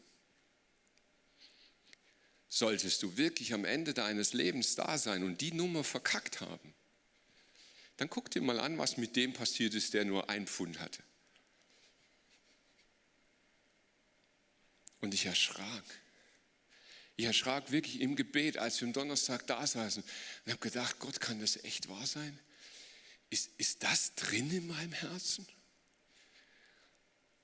Solltest 2.49 3.03
du 3.03 3.15
wirklich 3.15 3.53
am 3.53 3.63
Ende 3.63 3.93
deines 3.93 4.33
Lebens 4.33 4.75
da 4.75 4.97
sein 4.97 5.23
und 5.23 5.39
die 5.39 5.53
Nummer 5.53 5.85
verkackt 5.85 6.41
haben, 6.41 6.74
dann 7.97 8.09
guck 8.09 8.29
dir 8.29 8.41
mal 8.41 8.59
an, 8.59 8.77
was 8.77 8.97
mit 8.97 9.15
dem 9.15 9.33
passiert 9.33 9.73
ist, 9.73 9.93
der 9.93 10.05
nur 10.05 10.29
ein 10.29 10.47
Pfund 10.47 10.79
hatte. 10.79 11.01
Und 15.01 15.13
ich 15.13 15.25
erschrak. 15.25 15.83
Ich 17.17 17.25
erschrak 17.25 17.71
wirklich 17.71 18.01
im 18.01 18.15
Gebet, 18.15 18.57
als 18.57 18.81
wir 18.81 18.87
am 18.87 18.93
Donnerstag 18.93 19.47
da 19.47 19.65
saßen 19.65 20.03
und 20.03 20.51
habe 20.51 20.59
gedacht, 20.59 20.99
Gott, 20.99 21.21
kann 21.21 21.39
das 21.39 21.63
echt 21.63 21.87
wahr 21.87 22.05
sein? 22.05 22.37
Ist, 23.29 23.51
ist 23.57 23.83
das 23.83 24.15
drin 24.15 24.51
in 24.51 24.67
meinem 24.67 24.91
Herzen? 24.91 25.47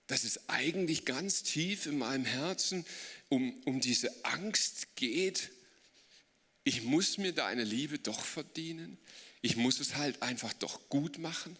Dass 0.07 0.25
es 0.25 0.49
eigentlich 0.49 1.05
ganz 1.05 1.43
tief 1.43 1.85
in 1.85 1.97
meinem 1.97 2.25
Herzen 2.25 2.85
um, 3.29 3.57
um 3.63 3.79
diese 3.79 4.25
Angst 4.25 4.95
geht, 4.95 5.51
ich 6.63 6.83
muss 6.83 7.17
mir 7.17 7.33
deine 7.33 7.63
Liebe 7.63 7.97
doch 7.97 8.23
verdienen. 8.23 8.97
Ich 9.41 9.56
muss 9.56 9.80
es 9.80 9.95
halt 9.95 10.21
einfach 10.21 10.54
doch 10.54 10.89
gut 10.89 11.17
machen. 11.17 11.58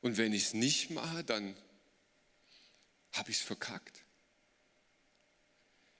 Und 0.00 0.18
wenn 0.18 0.32
ich 0.32 0.44
es 0.44 0.54
nicht 0.54 0.90
mache, 0.90 1.24
dann 1.24 1.56
habe 3.12 3.30
ich 3.30 3.38
es 3.38 3.42
verkackt. 3.42 4.02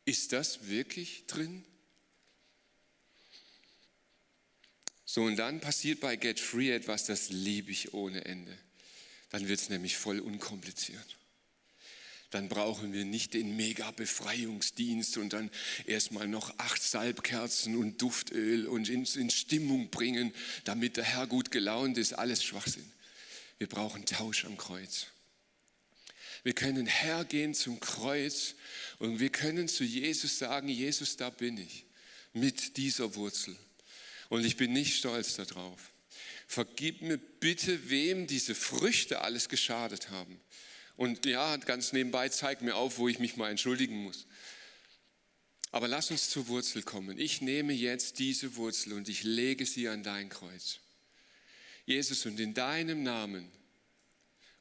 Ist 0.05 0.33
das 0.33 0.69
wirklich 0.69 1.27
drin? 1.27 1.64
So, 5.05 5.23
und 5.23 5.37
dann 5.37 5.61
passiert 5.61 6.01
bei 6.01 6.16
Get 6.16 6.38
Free 6.38 6.71
etwas, 6.71 7.07
das 7.07 7.31
liebe 7.31 7.71
ich 7.71 7.95
ohne 7.95 8.25
Ende. 8.25 8.57
Dann 9.31 9.49
wird 9.49 9.61
es 9.61 9.69
nämlich 9.69 9.97
voll 9.97 10.21
unkompliziert. 10.21 11.16
Dann 12.37 12.51
brauchen 12.51 12.92
wir 12.92 13.07
nicht 13.07 13.33
den 13.33 13.57
Mega-Befreiungsdienst 13.57 15.16
und 15.16 15.33
dann 15.33 15.51
erstmal 15.87 16.29
noch 16.29 16.53
acht 16.59 16.83
Salbkerzen 16.83 17.75
und 17.77 18.03
Duftöl 18.03 18.66
und 18.66 18.90
in, 18.90 19.07
in 19.07 19.31
Stimmung 19.31 19.88
bringen, 19.88 20.35
damit 20.64 20.99
der 20.99 21.05
Herr 21.05 21.27
gut 21.27 21.51
gelaunt 21.51 21.96
ist. 21.96 22.12
Alles 22.12 22.44
Schwachsinn. 22.44 22.85
Wir 23.57 23.68
brauchen 23.68 24.05
Tausch 24.05 24.44
am 24.44 24.59
Kreuz. 24.59 25.07
Wir 26.42 26.53
können 26.53 26.85
hergehen 26.85 27.55
zum 27.55 27.81
Kreuz 27.81 28.55
und 28.99 29.18
wir 29.18 29.31
können 29.31 29.66
zu 29.66 29.83
Jesus 29.83 30.38
sagen, 30.38 30.68
Jesus, 30.68 31.16
da 31.16 31.31
bin 31.31 31.57
ich 31.57 31.87
mit 32.35 32.77
dieser 32.77 33.14
Wurzel. 33.14 33.57
Und 34.29 34.44
ich 34.44 34.59
bin 34.59 34.75
nicht 34.75 34.99
stolz 34.99 35.37
darauf. 35.37 35.90
Vergib 36.46 37.01
mir 37.01 37.16
bitte, 37.16 37.88
wem 37.88 38.27
diese 38.27 38.55
Früchte 38.55 39.22
alles 39.22 39.49
geschadet 39.49 40.11
haben. 40.11 40.38
Und 40.96 41.26
ja, 41.26 41.56
ganz 41.59 41.92
nebenbei, 41.92 42.28
zeig 42.28 42.62
mir 42.62 42.76
auf, 42.76 42.98
wo 42.98 43.09
ich 43.09 43.18
mich 43.18 43.37
mal 43.37 43.50
entschuldigen 43.50 43.96
muss. 43.96 44.26
Aber 45.72 45.88
lass 45.88 46.11
uns 46.11 46.30
zur 46.30 46.48
Wurzel 46.48 46.82
kommen. 46.82 47.18
Ich 47.18 47.42
nehme 47.42 47.72
jetzt 47.72 48.18
diese 48.18 48.56
Wurzel 48.56 48.94
und 48.94 49.09
ich 49.09 49.24
lege 49.24 49.66
sie 49.66 49.88
an 49.88 50.02
dein 50.02 50.28
Kreuz. 50.28 50.80
Jesus, 51.85 52.24
und 52.24 52.40
in 52.40 52.54
deinem 52.54 53.02
Namen 53.02 53.50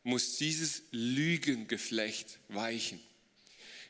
muss 0.03 0.37
dieses 0.37 0.83
Lügengeflecht 0.91 2.39
weichen. 2.49 2.99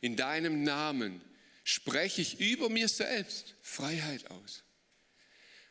In 0.01 0.15
deinem 0.15 0.63
Namen 0.63 1.21
spreche 1.63 2.21
ich 2.21 2.39
über 2.39 2.69
mir 2.69 2.87
selbst 2.87 3.55
Freiheit 3.61 4.29
aus. 4.29 4.63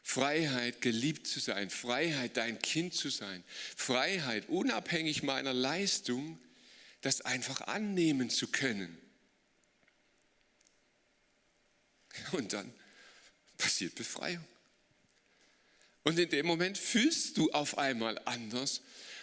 Freiheit, 0.02 0.82
geliebt 0.82 1.26
zu 1.26 1.40
sein, 1.40 1.70
Freiheit, 1.70 2.36
dein 2.36 2.58
Kind 2.58 2.92
zu 2.92 3.08
sein, 3.08 3.42
Freiheit, 3.74 4.50
unabhängig 4.50 5.22
meiner 5.22 5.54
Leistung, 5.54 6.38
das 7.04 7.20
einfach 7.20 7.60
annehmen 7.62 8.30
zu 8.30 8.48
können. 8.48 8.96
Und 12.32 12.54
dann 12.54 12.72
passiert 13.58 13.94
Befreiung. 13.94 14.44
Und 16.02 16.18
in 16.18 16.30
dem 16.30 16.46
Moment 16.46 16.78
fühlst 16.78 17.36
du 17.36 17.50
auf 17.50 17.76
einmal 17.76 18.18
anders 18.24 18.80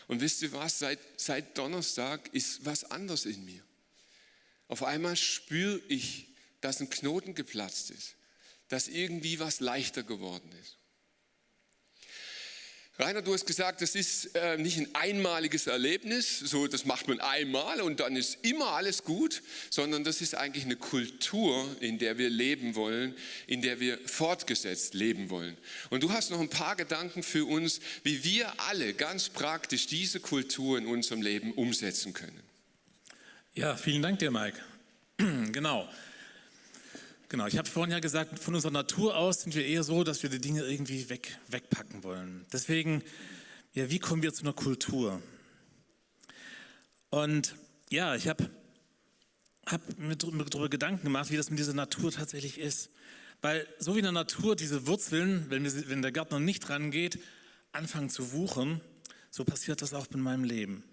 und 0.08 0.22
wisst 0.22 0.44
ihr 0.44 0.52
was, 0.52 0.78
seit, 0.78 1.00
seit 1.17 1.58
Donnerstag 1.58 2.32
ist 2.34 2.65
was 2.65 2.84
anders 2.84 3.26
in 3.26 3.44
mir. 3.46 3.63
Auf 4.67 4.84
einmal 4.84 5.15
spüre 5.15 5.82
ich, 5.88 6.28
dass 6.60 6.82
ein 6.82 6.89
Knoten 6.89 7.34
geplatzt 7.34 7.89
ist, 7.89 8.15
dass 8.67 8.89
irgendwie 8.89 9.39
was 9.39 9.60
leichter 9.60 10.04
geworden 10.04 10.52
ist. 10.62 10.78
Rainer, 12.99 13.21
du 13.21 13.34
hast 13.34 13.47
gesagt, 13.47 13.82
das 13.82 13.95
ist 13.95 14.36
äh, 14.36 14.58
nicht 14.58 14.77
ein 14.77 14.88
einmaliges 14.93 15.65
Erlebnis, 15.65 16.39
so 16.39 16.67
das 16.67 16.86
macht 16.86 17.08
man 17.08 17.19
einmal 17.19 17.82
und 17.82 17.99
dann 18.01 18.15
ist 18.15 18.39
immer 18.43 18.71
alles 18.71 19.04
gut, 19.04 19.41
sondern 19.69 20.04
das 20.04 20.21
ist 20.21 20.36
eigentlich 20.36 20.65
eine 20.65 20.75
Kultur, 20.75 21.65
in 21.80 21.99
der 21.99 22.17
wir 22.17 22.30
leben 22.30 22.75
wollen, 22.75 23.15
in 23.47 23.62
der 23.62 23.80
wir 23.80 23.97
fortgesetzt 24.06 24.93
leben 24.93 25.30
wollen. 25.30 25.58
Und 25.89 26.04
du 26.04 26.12
hast 26.12 26.32
noch 26.32 26.39
ein 26.39 26.49
paar 26.49 26.75
Gedanken 26.75 27.23
für 27.23 27.45
uns, 27.45 27.80
wie 28.04 28.23
wir 28.25 28.60
alle 28.60 28.93
ganz 28.93 29.30
praktisch 29.30 29.88
diese 29.88 30.19
Kultur 30.19 30.77
in 30.77 30.86
unserem 30.86 31.21
Leben 31.21 31.54
umsetzen 31.54 32.13
können. 32.13 32.41
Ja, 33.54 33.77
vielen 33.77 34.01
Dank 34.01 34.19
dir, 34.19 34.32
Mike. 34.32 34.60
genau. 35.17 35.89
Genau, 37.32 37.48
ich 37.48 37.58
habe 37.58 37.70
vorhin 37.70 37.94
ja 37.94 38.00
gesagt, 38.02 38.39
von 38.39 38.56
unserer 38.56 38.74
Natur 38.74 39.15
aus 39.15 39.44
sind 39.44 39.56
wir 39.56 39.65
eher 39.65 39.84
so, 39.84 40.04
dass 40.04 40.22
wir 40.22 40.30
die 40.30 40.41
Dinge 40.41 40.63
irgendwie 40.63 41.10
weg, 41.10 41.39
wegpacken 41.48 42.04
wollen. 42.04 42.46
Deswegen, 42.52 43.04
ja, 43.72 43.89
wie 43.89 44.00
kommen 44.00 44.22
wir 44.22 44.34
zu 44.34 44.44
einer 44.44 44.52
Kultur? 44.52 45.22
Und 47.10 47.56
ja, 47.89 48.15
ich 48.15 48.28
habe 48.28 48.50
hab 49.65 49.98
mir 49.98 50.17
darüber 50.17 50.67
Gedanken 50.67 51.06
gemacht, 51.06 51.32
wie 51.32 51.38
das 51.38 51.50
mit 51.50 51.58
dieser 51.58 51.74
Natur 51.74 52.12
tatsächlich 52.12 52.58
ist. 52.58 52.89
Weil 53.39 53.65
so 53.80 53.96
wie 53.96 54.00
in 54.00 54.04
der 54.04 54.12
Natur 54.12 54.58
diese 54.58 54.86
Wurzeln, 54.86 55.46
wenn, 55.48 55.63
wir, 55.63 55.88
wenn 55.88 56.02
der 56.02 56.12
Gärtner 56.12 56.41
nicht 56.41 56.70
rangeht, 56.70 57.17
anfangen 57.72 58.10
zu 58.10 58.34
wuchern, 58.34 58.82
so 59.30 59.46
passiert 59.46 59.82
das 59.82 59.94
auch 59.94 60.08
in 60.12 60.20
meinem 60.20 60.44
Leben. 60.44 60.84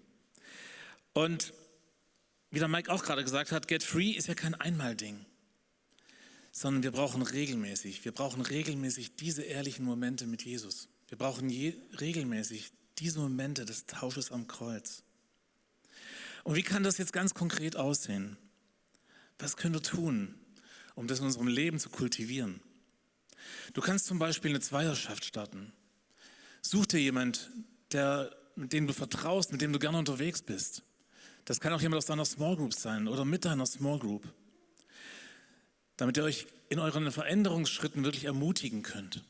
Und 1.11 1.51
wie 2.49 2.59
der 2.59 2.69
Mike 2.69 2.89
auch 2.89 3.03
gerade 3.03 3.25
gesagt 3.25 3.51
hat, 3.51 3.67
Get 3.67 3.83
Free 3.83 4.11
ist 4.11 4.29
ja 4.29 4.35
kein 4.35 4.55
Einmalding 4.55 5.25
sondern 6.51 6.83
wir 6.83 6.91
brauchen 6.91 7.21
regelmäßig, 7.21 8.05
wir 8.05 8.11
brauchen 8.11 8.41
regelmäßig 8.41 9.15
diese 9.15 9.43
ehrlichen 9.43 9.85
Momente 9.85 10.27
mit 10.27 10.43
Jesus. 10.43 10.89
Wir 11.07 11.17
brauchen 11.17 11.49
je, 11.49 11.73
regelmäßig 11.99 12.71
diese 12.97 13.19
Momente 13.19 13.65
des 13.65 13.85
Tausches 13.85 14.31
am 14.31 14.47
Kreuz. 14.47 15.03
Und 16.43 16.55
wie 16.55 16.63
kann 16.63 16.83
das 16.83 16.97
jetzt 16.97 17.13
ganz 17.13 17.33
konkret 17.33 17.75
aussehen? 17.75 18.37
Was 19.37 19.57
können 19.57 19.73
wir 19.73 19.83
tun, 19.83 20.35
um 20.95 21.07
das 21.07 21.19
in 21.19 21.25
unserem 21.25 21.47
Leben 21.47 21.79
zu 21.79 21.89
kultivieren? 21.89 22.61
Du 23.73 23.81
kannst 23.81 24.05
zum 24.05 24.19
Beispiel 24.19 24.51
eine 24.51 24.59
Zweierschaft 24.59 25.25
starten. 25.25 25.71
Such 26.61 26.87
dir 26.87 26.99
jemand, 26.99 27.49
der, 27.91 28.35
mit 28.55 28.73
dem 28.73 28.87
du 28.87 28.93
vertraust, 28.93 29.51
mit 29.51 29.61
dem 29.61 29.71
du 29.71 29.79
gerne 29.79 29.97
unterwegs 29.97 30.41
bist. 30.41 30.83
Das 31.45 31.59
kann 31.59 31.73
auch 31.73 31.81
jemand 31.81 31.99
aus 31.99 32.05
deiner 32.05 32.25
Small 32.25 32.57
Group 32.57 32.73
sein 32.73 33.07
oder 33.07 33.25
mit 33.25 33.45
deiner 33.45 33.65
Small 33.65 33.97
Group 33.97 34.27
damit 35.99 36.15
ihr 36.15 36.23
euch 36.23 36.47
in 36.69 36.79
euren 36.79 37.11
Veränderungsschritten 37.11 38.05
wirklich 38.05 38.23
ermutigen 38.23 38.83
könnt, 38.83 39.21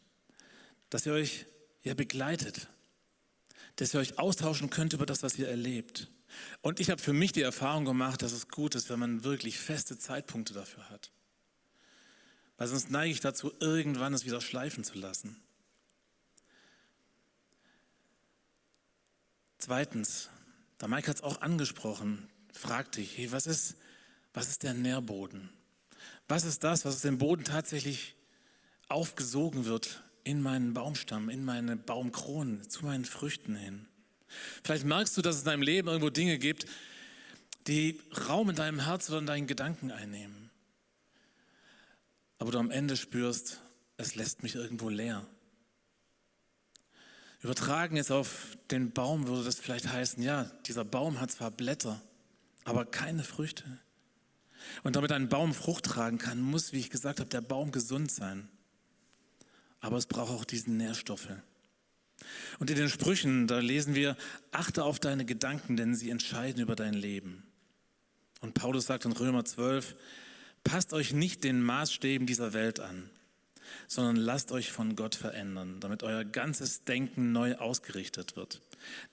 dass 0.92 1.04
ihr 1.04 1.14
euch 1.14 1.48
ja 1.82 1.96
begleitet, 1.96 2.68
dass 3.78 3.96
ihr 3.96 4.00
euch 4.00 4.20
austauschen 4.20 4.70
könnt 4.70 4.94
über 4.94 5.08
das, 5.08 5.24
was 5.24 5.40
ihr 5.40 5.48
erlebt. 5.48 6.10
Und 6.62 6.80
ich 6.80 6.92
habe 6.92 7.02
für 7.02 7.12
mich 7.12 7.32
die 7.32 7.42
Erfahrung 7.42 7.86
gemacht, 7.86 8.22
dass 8.22 8.34
es 8.34 8.50
gut 8.50 8.76
ist, 8.76 8.92
wenn 8.92 9.00
man 9.00 9.24
wirklich 9.24 9.58
feste 9.58 9.98
Zeitpunkte 9.98 10.54
dafür 10.54 10.88
hat. 10.92 11.10
Weil 12.58 12.68
sonst 12.68 12.92
neige 12.92 13.14
ich 13.14 13.20
dazu, 13.20 13.52
irgendwann 13.60 14.14
es 14.14 14.26
wieder 14.26 14.40
schleifen 14.40 14.84
zu 14.84 15.00
lassen. 15.00 15.42
Zweitens, 19.58 20.30
der 20.80 20.88
Mike 20.88 21.08
hat 21.08 21.16
es 21.16 21.24
auch 21.24 21.42
angesprochen, 21.42 22.30
fragte 22.54 23.02
ich, 23.02 23.18
hey, 23.18 23.32
was 23.32 23.48
ist, 23.48 23.76
was 24.34 24.50
ist 24.50 24.62
der 24.62 24.76
Nährboden? 24.76 25.50
Was 26.30 26.46
ist 26.46 26.64
das, 26.64 26.86
was 26.86 26.96
aus 26.96 27.02
dem 27.02 27.18
Boden 27.18 27.44
tatsächlich 27.44 28.16
aufgesogen 28.88 29.66
wird 29.66 30.04
in 30.24 30.44
meinen 30.44 30.76
Baumstamm, 30.76 31.28
in 31.28 31.44
meine 31.44 31.76
Baumkronen, 31.76 32.70
zu 32.70 32.86
meinen 32.86 33.04
Früchten 33.04 33.56
hin? 33.56 33.88
Vielleicht 34.64 34.86
merkst 34.86 35.18
du, 35.18 35.24
dass 35.24 35.38
es 35.38 35.42
in 35.42 35.48
deinem 35.48 35.64
Leben 35.64 35.88
irgendwo 35.88 36.12
Dinge 36.12 36.38
gibt, 36.38 36.68
die 37.66 38.00
Raum 38.28 38.52
in 38.52 38.56
deinem 38.56 38.80
Herz 38.86 39.10
oder 39.10 39.18
in 39.18 39.26
deinen 39.26 39.48
Gedanken 39.48 39.90
einnehmen. 39.90 40.52
Aber 42.38 42.52
du 42.52 42.60
am 42.60 42.70
Ende 42.70 42.96
spürst, 42.96 43.60
es 43.98 44.14
lässt 44.14 44.44
mich 44.44 44.54
irgendwo 44.54 44.90
leer. 44.90 45.26
Übertragen 47.42 47.96
jetzt 47.96 48.12
auf 48.12 48.56
den 48.70 48.92
Baum 48.92 49.28
würde 49.28 49.46
das 49.46 49.60
vielleicht 49.60 49.88
heißen, 49.88 50.22
ja, 50.22 50.44
dieser 50.68 50.86
Baum 50.86 51.20
hat 51.20 51.32
zwar 51.32 51.50
Blätter, 51.50 52.00
aber 52.66 52.86
keine 52.86 53.24
Früchte. 53.24 53.80
Und 54.84 54.96
damit 54.96 55.12
ein 55.12 55.30
Baum 55.30 55.54
Frucht 55.54 55.86
tragen 55.86 56.18
kann, 56.18 56.42
muss, 56.42 56.74
wie 56.74 56.80
ich 56.80 56.90
gesagt 56.90 57.20
habe, 57.20 57.30
der 57.30 57.42
Baum 57.42 57.72
gesund 57.72 58.12
sein. 58.12 58.50
Aber 59.80 59.98
es 59.98 60.06
braucht 60.06 60.32
auch 60.32 60.46
diese 60.46 60.72
Nährstoffe. 60.72 61.30
Und 62.60 62.70
in 62.70 62.76
den 62.76 62.90
Sprüchen, 62.90 63.48
da 63.48 63.60
lesen 63.60 63.96
wir, 63.96 64.18
achte 64.52 64.84
auf 64.84 65.00
deine 65.00 65.26
Gedanken, 65.26 65.78
denn 65.78 65.96
sie 65.96 66.10
entscheiden 66.10 66.62
über 66.62 66.76
dein 66.76 66.94
Leben. 66.94 67.44
Und 68.42 68.54
Paulus 68.54 68.86
sagt 68.86 69.06
in 69.06 69.12
Römer 69.12 69.46
12, 69.46 69.96
passt 70.64 70.94
euch 70.94 71.14
nicht 71.14 71.44
den 71.44 71.62
Maßstäben 71.62 72.28
dieser 72.28 72.54
Welt 72.54 72.80
an, 72.80 73.10
sondern 73.88 74.16
lasst 74.18 74.52
euch 74.52 74.72
von 74.72 74.96
Gott 74.96 75.16
verändern, 75.16 75.80
damit 75.80 76.04
euer 76.04 76.26
ganzes 76.26 76.84
Denken 76.84 77.32
neu 77.32 77.56
ausgerichtet 77.56 78.36
wird. 78.36 78.62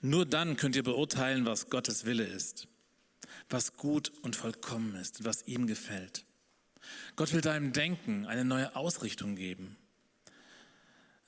Nur 0.01 0.25
dann 0.25 0.57
könnt 0.57 0.75
ihr 0.75 0.83
beurteilen, 0.83 1.45
was 1.45 1.69
Gottes 1.69 2.05
Wille 2.05 2.25
ist, 2.25 2.67
was 3.49 3.77
gut 3.77 4.11
und 4.21 4.35
vollkommen 4.35 4.95
ist 4.95 5.23
was 5.23 5.43
ihm 5.47 5.67
gefällt. 5.67 6.25
Gott 7.15 7.33
will 7.33 7.41
deinem 7.41 7.73
Denken 7.73 8.25
eine 8.25 8.45
neue 8.45 8.75
Ausrichtung 8.75 9.35
geben. 9.35 9.77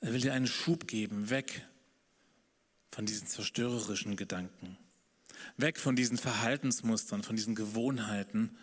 Er 0.00 0.12
will 0.12 0.20
dir 0.20 0.32
einen 0.32 0.46
Schub 0.46 0.86
geben, 0.86 1.30
weg 1.30 1.66
von 2.90 3.06
diesen 3.06 3.26
zerstörerischen 3.26 4.16
Gedanken, 4.16 4.78
weg 5.56 5.78
von 5.78 5.96
diesen 5.96 6.16
Verhaltensmustern, 6.16 7.22
von 7.22 7.36
diesen 7.36 7.54
Gewohnheiten, 7.54 8.56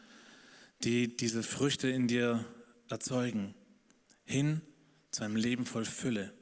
die 0.84 1.16
diese 1.16 1.44
Früchte 1.44 1.90
in 1.90 2.08
dir 2.08 2.46
erzeugen, 2.90 3.54
hin 4.26 4.62
zu 5.12 5.24
einem 5.24 5.36
Leben 5.36 5.66
voll 5.66 5.86
Fülle 5.86 6.34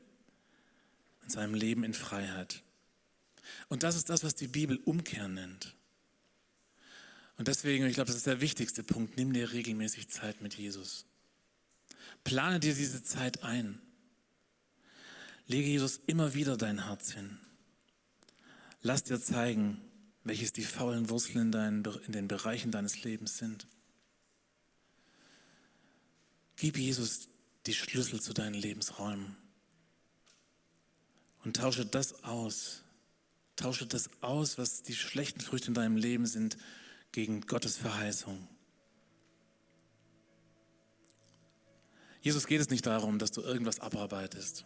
und 1.21 1.29
zu 1.29 1.39
einem 1.39 1.53
Leben 1.53 1.83
in 1.83 1.93
Freiheit. 1.93 2.63
Und 3.67 3.83
das 3.83 3.95
ist 3.95 4.09
das, 4.09 4.23
was 4.23 4.35
die 4.35 4.47
Bibel 4.47 4.77
Umkehr 4.77 5.27
nennt. 5.27 5.75
Und 7.37 7.47
deswegen, 7.47 7.85
ich 7.85 7.95
glaube, 7.95 8.07
das 8.07 8.17
ist 8.17 8.27
der 8.27 8.41
wichtigste 8.41 8.83
Punkt, 8.83 9.17
nimm 9.17 9.33
dir 9.33 9.51
regelmäßig 9.51 10.09
Zeit 10.09 10.41
mit 10.41 10.55
Jesus. 10.55 11.05
Plane 12.23 12.59
dir 12.59 12.73
diese 12.73 13.03
Zeit 13.03 13.43
ein. 13.43 13.81
Lege 15.47 15.67
Jesus 15.67 15.99
immer 16.07 16.33
wieder 16.33 16.57
dein 16.57 16.85
Herz 16.85 17.11
hin. 17.11 17.37
Lass 18.81 19.03
dir 19.03 19.19
zeigen, 19.19 19.81
welches 20.23 20.53
die 20.53 20.63
faulen 20.63 21.09
Wurzeln 21.09 21.41
in, 21.41 21.51
deinen, 21.51 21.85
in 22.05 22.11
den 22.13 22.27
Bereichen 22.27 22.71
deines 22.71 23.03
Lebens 23.03 23.37
sind. 23.37 23.67
Gib 26.55 26.77
Jesus 26.77 27.27
die 27.67 27.73
Schlüssel 27.73 28.21
zu 28.21 28.33
deinen 28.33 28.55
Lebensräumen 28.55 29.35
und 31.43 31.57
tausche 31.57 31.85
das 31.85 32.23
aus. 32.23 32.81
Tausche 33.55 33.85
das 33.85 34.09
aus, 34.21 34.57
was 34.57 34.83
die 34.83 34.95
schlechten 34.95 35.41
Früchte 35.41 35.67
in 35.67 35.73
deinem 35.75 35.95
Leben 35.95 36.25
sind, 36.25 36.57
gegen 37.15 37.39
Gottes 37.47 37.77
Verheißung. 37.77 38.45
Jesus 42.19 42.45
geht 42.45 42.59
es 42.59 42.69
nicht 42.69 42.85
darum, 42.85 43.19
dass 43.19 43.31
du 43.31 43.41
irgendwas 43.41 43.79
abarbeitest. 43.79 44.65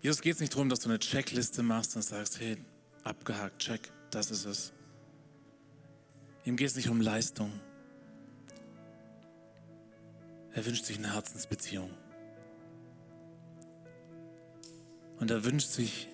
Jesus 0.00 0.20
geht 0.20 0.34
es 0.34 0.40
nicht 0.40 0.52
darum, 0.54 0.68
dass 0.68 0.80
du 0.80 0.88
eine 0.88 0.98
Checkliste 0.98 1.62
machst 1.62 1.94
und 1.94 2.02
sagst, 2.02 2.40
hey, 2.40 2.56
abgehakt, 3.04 3.60
check, 3.60 3.92
das 4.10 4.32
ist 4.32 4.46
es. 4.46 4.72
Ihm 6.44 6.56
geht 6.56 6.66
es 6.66 6.74
nicht 6.74 6.88
um 6.88 7.00
Leistung. 7.00 7.52
Er 10.54 10.66
wünscht 10.66 10.86
sich 10.86 10.98
eine 10.98 11.14
Herzensbeziehung. 11.14 11.90
Und 15.20 15.30
er 15.30 15.44
wünscht 15.44 15.68
sich 15.68 16.08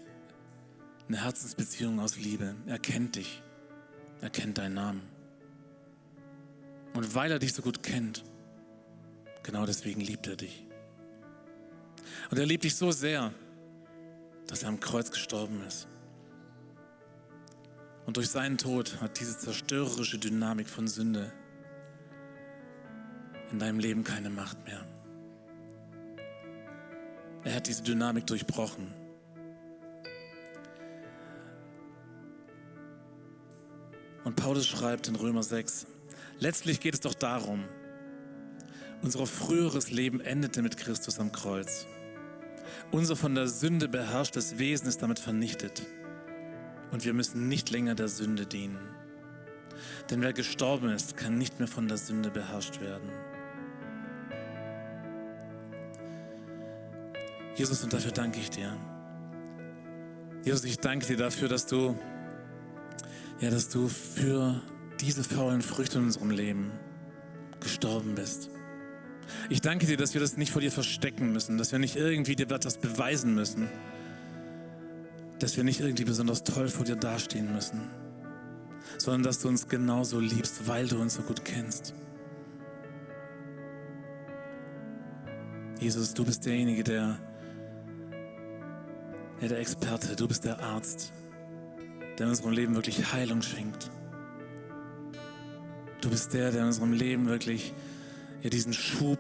eine 1.09 1.23
Herzensbeziehung 1.23 1.99
aus 1.99 2.17
Liebe. 2.17 2.55
Er 2.67 2.79
kennt 2.79 3.17
dich. 3.17 3.43
Er 4.21 4.29
kennt 4.29 4.59
deinen 4.59 4.75
Namen. 4.75 5.14
Und 6.95 7.15
weil 7.15 7.33
er 7.33 7.39
dich 7.39 7.53
so 7.53 7.61
gut 7.61 7.83
kennt, 7.83 8.25
genau 9.43 9.67
deswegen 9.67 10.01
liebt 10.01 10.27
er 10.27 10.37
dich. 10.37 10.67
Und 12.31 12.39
er 12.39 12.47
liebt 12.47 12.65
dich 12.65 12.77
so 12.77 12.91
sehr, 12.91 13.33
dass 14.47 14.63
er 14.63 14.69
am 14.69 14.81
Kreuz 14.81 15.11
gestorben 15.11 15.63
ist. 15.67 15.89
Und 18.07 18.17
durch 18.17 18.29
seinen 18.29 18.59
Tod 18.59 19.01
hat 19.01 19.19
diese 19.19 19.37
zerstörerische 19.39 20.19
Dynamik 20.19 20.69
von 20.69 20.87
Sünde 20.87 21.33
in 23.51 23.59
deinem 23.59 23.79
Leben 23.79 24.05
keine 24.05 24.31
Macht 24.31 24.65
mehr. 24.65 24.87
Er 27.45 27.57
hat 27.57 27.67
diese 27.67 27.83
Dynamik 27.83 28.27
durchbrochen. 28.27 28.93
Und 34.25 34.37
Paulus 34.37 34.67
schreibt 34.67 35.09
in 35.09 35.17
Römer 35.17 35.43
6, 35.43 35.87
letztlich 36.45 36.79
geht 36.81 36.93
es 36.93 37.01
doch 37.01 37.15
darum, 37.15 37.65
unser 39.03 39.27
früheres 39.27 39.91
Leben 39.91 40.21
endete 40.21 40.61
mit 40.61 40.77
Christus 40.77 41.19
am 41.19 41.33
Kreuz. 41.33 41.87
Unser 42.91 43.17
von 43.17 43.35
der 43.35 43.49
Sünde 43.49 43.89
beherrschtes 43.89 44.59
Wesen 44.59 44.87
ist 44.87 45.03
damit 45.03 45.19
vernichtet. 45.19 45.87
Und 46.91 47.05
wir 47.05 47.15
müssen 47.15 47.49
nicht 47.49 47.71
länger 47.71 47.95
der 47.95 48.09
Sünde 48.09 48.47
dienen. 48.47 48.79
Denn 50.11 50.21
wer 50.21 50.35
gestorben 50.35 50.91
ist, 50.91 51.17
kann 51.17 51.39
nicht 51.39 51.59
mehr 51.59 51.69
von 51.69 51.89
der 51.89 51.97
Sünde 51.97 52.31
beherrscht 52.31 52.81
werden. 52.81 53.09
Jesus, 57.57 57.83
und 57.85 57.93
dafür 57.93 58.13
danke 58.13 58.39
ich 58.39 58.51
dir. 58.51 58.77
Jesus, 60.45 60.65
ich 60.65 60.79
danke 60.79 61.07
dir 61.07 61.17
dafür, 61.17 61.49
dass 61.49 61.67
du, 61.67 61.97
ja, 63.41 63.51
dass 63.51 63.71
du 63.71 63.89
für 63.89 64.61
diese 65.01 65.25
faulen 65.25 65.63
Früchte 65.63 65.99
in 65.99 66.05
unserem 66.05 66.31
Leben 66.31 66.73
gestorben 67.61 68.15
bist. 68.15 68.51
Ich 69.49 69.61
danke 69.61 69.87
dir, 69.87 69.97
dass 69.97 70.15
wir 70.15 70.21
das 70.21 70.37
nicht 70.37 70.53
vor 70.53 70.61
dir 70.61 70.71
verstecken 70.71 71.33
müssen, 71.33 71.59
dass 71.59 71.73
wir 71.73 71.79
nicht 71.79 71.97
irgendwie 71.97 72.37
dir 72.37 72.51
etwas 72.51 72.79
beweisen 72.79 73.35
müssen, 73.35 73.69
dass 75.39 75.57
wir 75.57 75.65
nicht 75.65 75.81
irgendwie 75.81 76.05
besonders 76.05 76.45
toll 76.45 76.69
vor 76.69 76.85
dir 76.85 76.97
dastehen 76.97 77.53
müssen, 77.53 77.81
sondern 78.99 79.23
dass 79.23 79.41
du 79.41 79.49
uns 79.49 79.69
genauso 79.69 80.21
liebst, 80.21 80.69
weil 80.69 80.87
du 80.87 81.01
uns 81.01 81.15
so 81.15 81.23
gut 81.23 81.45
kennst. 81.45 81.95
Jesus, 85.81 86.15
du 86.15 86.25
bist 86.25 86.47
derjenige, 86.47 86.85
der, 86.85 87.19
der 89.41 89.59
Experte, 89.59 90.17
du 90.17 90.29
bist 90.29 90.45
der 90.45 90.61
Arzt, 90.61 91.13
der 92.17 92.27
in 92.27 92.31
unserem 92.31 92.53
Leben 92.53 92.75
wirklich 92.75 93.13
Heilung 93.13 93.43
schenkt. 93.43 93.91
Du 96.05 96.11
bist 96.11 96.35
der, 96.35 96.51
der 96.53 96.61
in 96.61 96.67
unserem 96.67 96.93
Leben 96.93 97.29
wirklich 97.29 97.73
ja, 98.43 98.51
diesen 98.51 98.75
Schub 98.75 99.19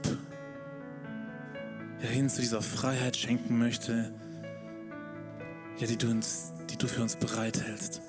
ja, 2.03 2.09
hin 2.11 2.29
zu 2.29 2.43
dieser 2.43 2.61
Freiheit 2.61 3.17
schenken 3.17 3.59
möchte, 3.59 4.13
ja, 5.79 5.87
die, 5.87 5.97
du 5.97 6.11
uns, 6.11 6.53
die 6.69 6.77
du 6.77 6.87
für 6.87 7.01
uns 7.01 7.17
bereithältst. 7.17 8.03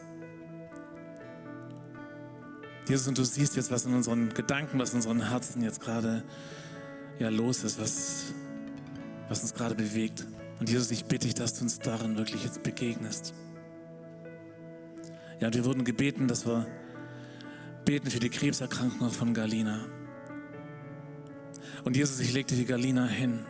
Jesus, 2.90 3.08
und 3.08 3.18
du 3.18 3.24
siehst 3.24 3.56
jetzt, 3.56 3.72
was 3.72 3.86
in 3.86 3.94
unseren 3.94 4.34
Gedanken, 4.34 4.78
was 4.78 4.90
in 4.90 4.98
unseren 4.98 5.30
Herzen 5.30 5.62
jetzt 5.62 5.80
gerade 5.80 6.26
ja, 7.18 7.30
los 7.30 7.64
ist, 7.64 7.80
was, 7.80 8.34
was 9.30 9.42
uns 9.42 9.54
gerade 9.54 9.76
bewegt. 9.76 10.28
Und 10.60 10.70
Jesus, 10.70 10.92
ich 10.92 11.06
bitte 11.06 11.28
dich, 11.28 11.36
dass 11.36 11.54
du 11.54 11.62
uns 11.62 11.80
darin 11.80 12.18
wirklich 12.18 12.44
jetzt 12.44 12.62
begegnest. 12.62 13.34
Ja, 15.40 15.48
und 15.48 15.56
wir 15.56 15.64
wurden 15.64 15.86
gebeten, 15.86 16.28
dass 16.28 16.46
wir 16.46 16.68
beten 17.86 18.10
für 18.10 18.20
die 18.20 18.30
Krebserkrankung 18.30 19.12
von 19.12 19.34
Galina. 19.34 19.86
Und 21.84 21.96
Jesus, 21.96 22.20
ich 22.20 22.34
lege 22.34 22.48
dir 22.48 22.58
die 22.58 22.66
Galina 22.66 23.06
hin. 23.06 23.46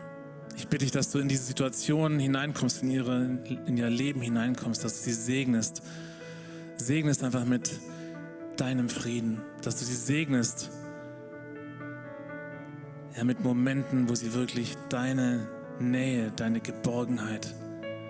Ich 0.57 0.67
bitte 0.67 0.85
dich, 0.85 0.91
dass 0.91 1.11
du 1.11 1.19
in 1.19 1.27
diese 1.27 1.43
Situation 1.43 2.19
hineinkommst, 2.19 2.83
in, 2.83 2.91
ihre, 2.91 3.39
in 3.65 3.77
ihr 3.77 3.89
Leben 3.89 4.21
hineinkommst, 4.21 4.83
dass 4.83 4.97
du 4.97 5.03
sie 5.05 5.13
segnest. 5.13 5.81
Segnest 6.77 7.23
einfach 7.23 7.45
mit 7.45 7.79
deinem 8.57 8.89
Frieden, 8.89 9.41
dass 9.61 9.79
du 9.79 9.85
sie 9.85 9.95
segnest. 9.95 10.69
Ja, 13.15 13.23
mit 13.23 13.41
Momenten, 13.41 14.09
wo 14.09 14.15
sie 14.15 14.33
wirklich 14.33 14.75
deine 14.89 15.47
Nähe, 15.79 16.31
deine 16.35 16.59
Geborgenheit 16.59 17.53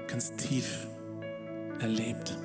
ganz 0.07 0.35
tief 0.35 0.87
erlebt. 1.79 2.37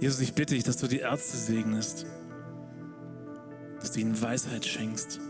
Jesus, 0.00 0.20
ich 0.20 0.34
bitte 0.34 0.54
dich, 0.54 0.64
dass 0.64 0.76
du 0.76 0.86
die 0.86 0.98
Ärzte 0.98 1.36
segnest, 1.36 2.06
dass 3.80 3.92
du 3.92 4.00
ihnen 4.00 4.20
Weisheit 4.20 4.64
schenkst 4.64 5.20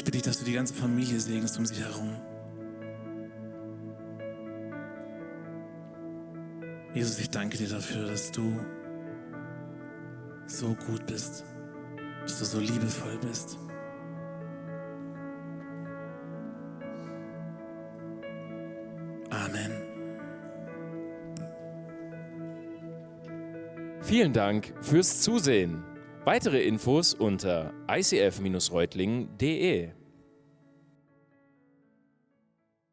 Ich 0.00 0.04
bitte 0.04 0.12
dich, 0.12 0.22
dass 0.22 0.38
du 0.38 0.44
die 0.44 0.52
ganze 0.52 0.74
Familie 0.74 1.18
segnest 1.18 1.58
um 1.58 1.66
sich 1.66 1.80
herum. 1.80 2.14
Jesus, 6.94 7.18
ich 7.18 7.30
danke 7.30 7.58
dir 7.58 7.68
dafür, 7.68 8.06
dass 8.06 8.30
du 8.30 8.64
so 10.46 10.74
gut 10.86 11.06
bist, 11.06 11.44
dass 12.22 12.38
du 12.38 12.44
so 12.44 12.60
liebevoll 12.60 13.18
bist. 13.18 13.58
Vielen 24.10 24.32
Dank 24.32 24.74
fürs 24.80 25.20
Zusehen. 25.20 25.84
Weitere 26.24 26.64
Infos 26.64 27.14
unter 27.14 27.72
icf-reutlingen.de 27.86 29.90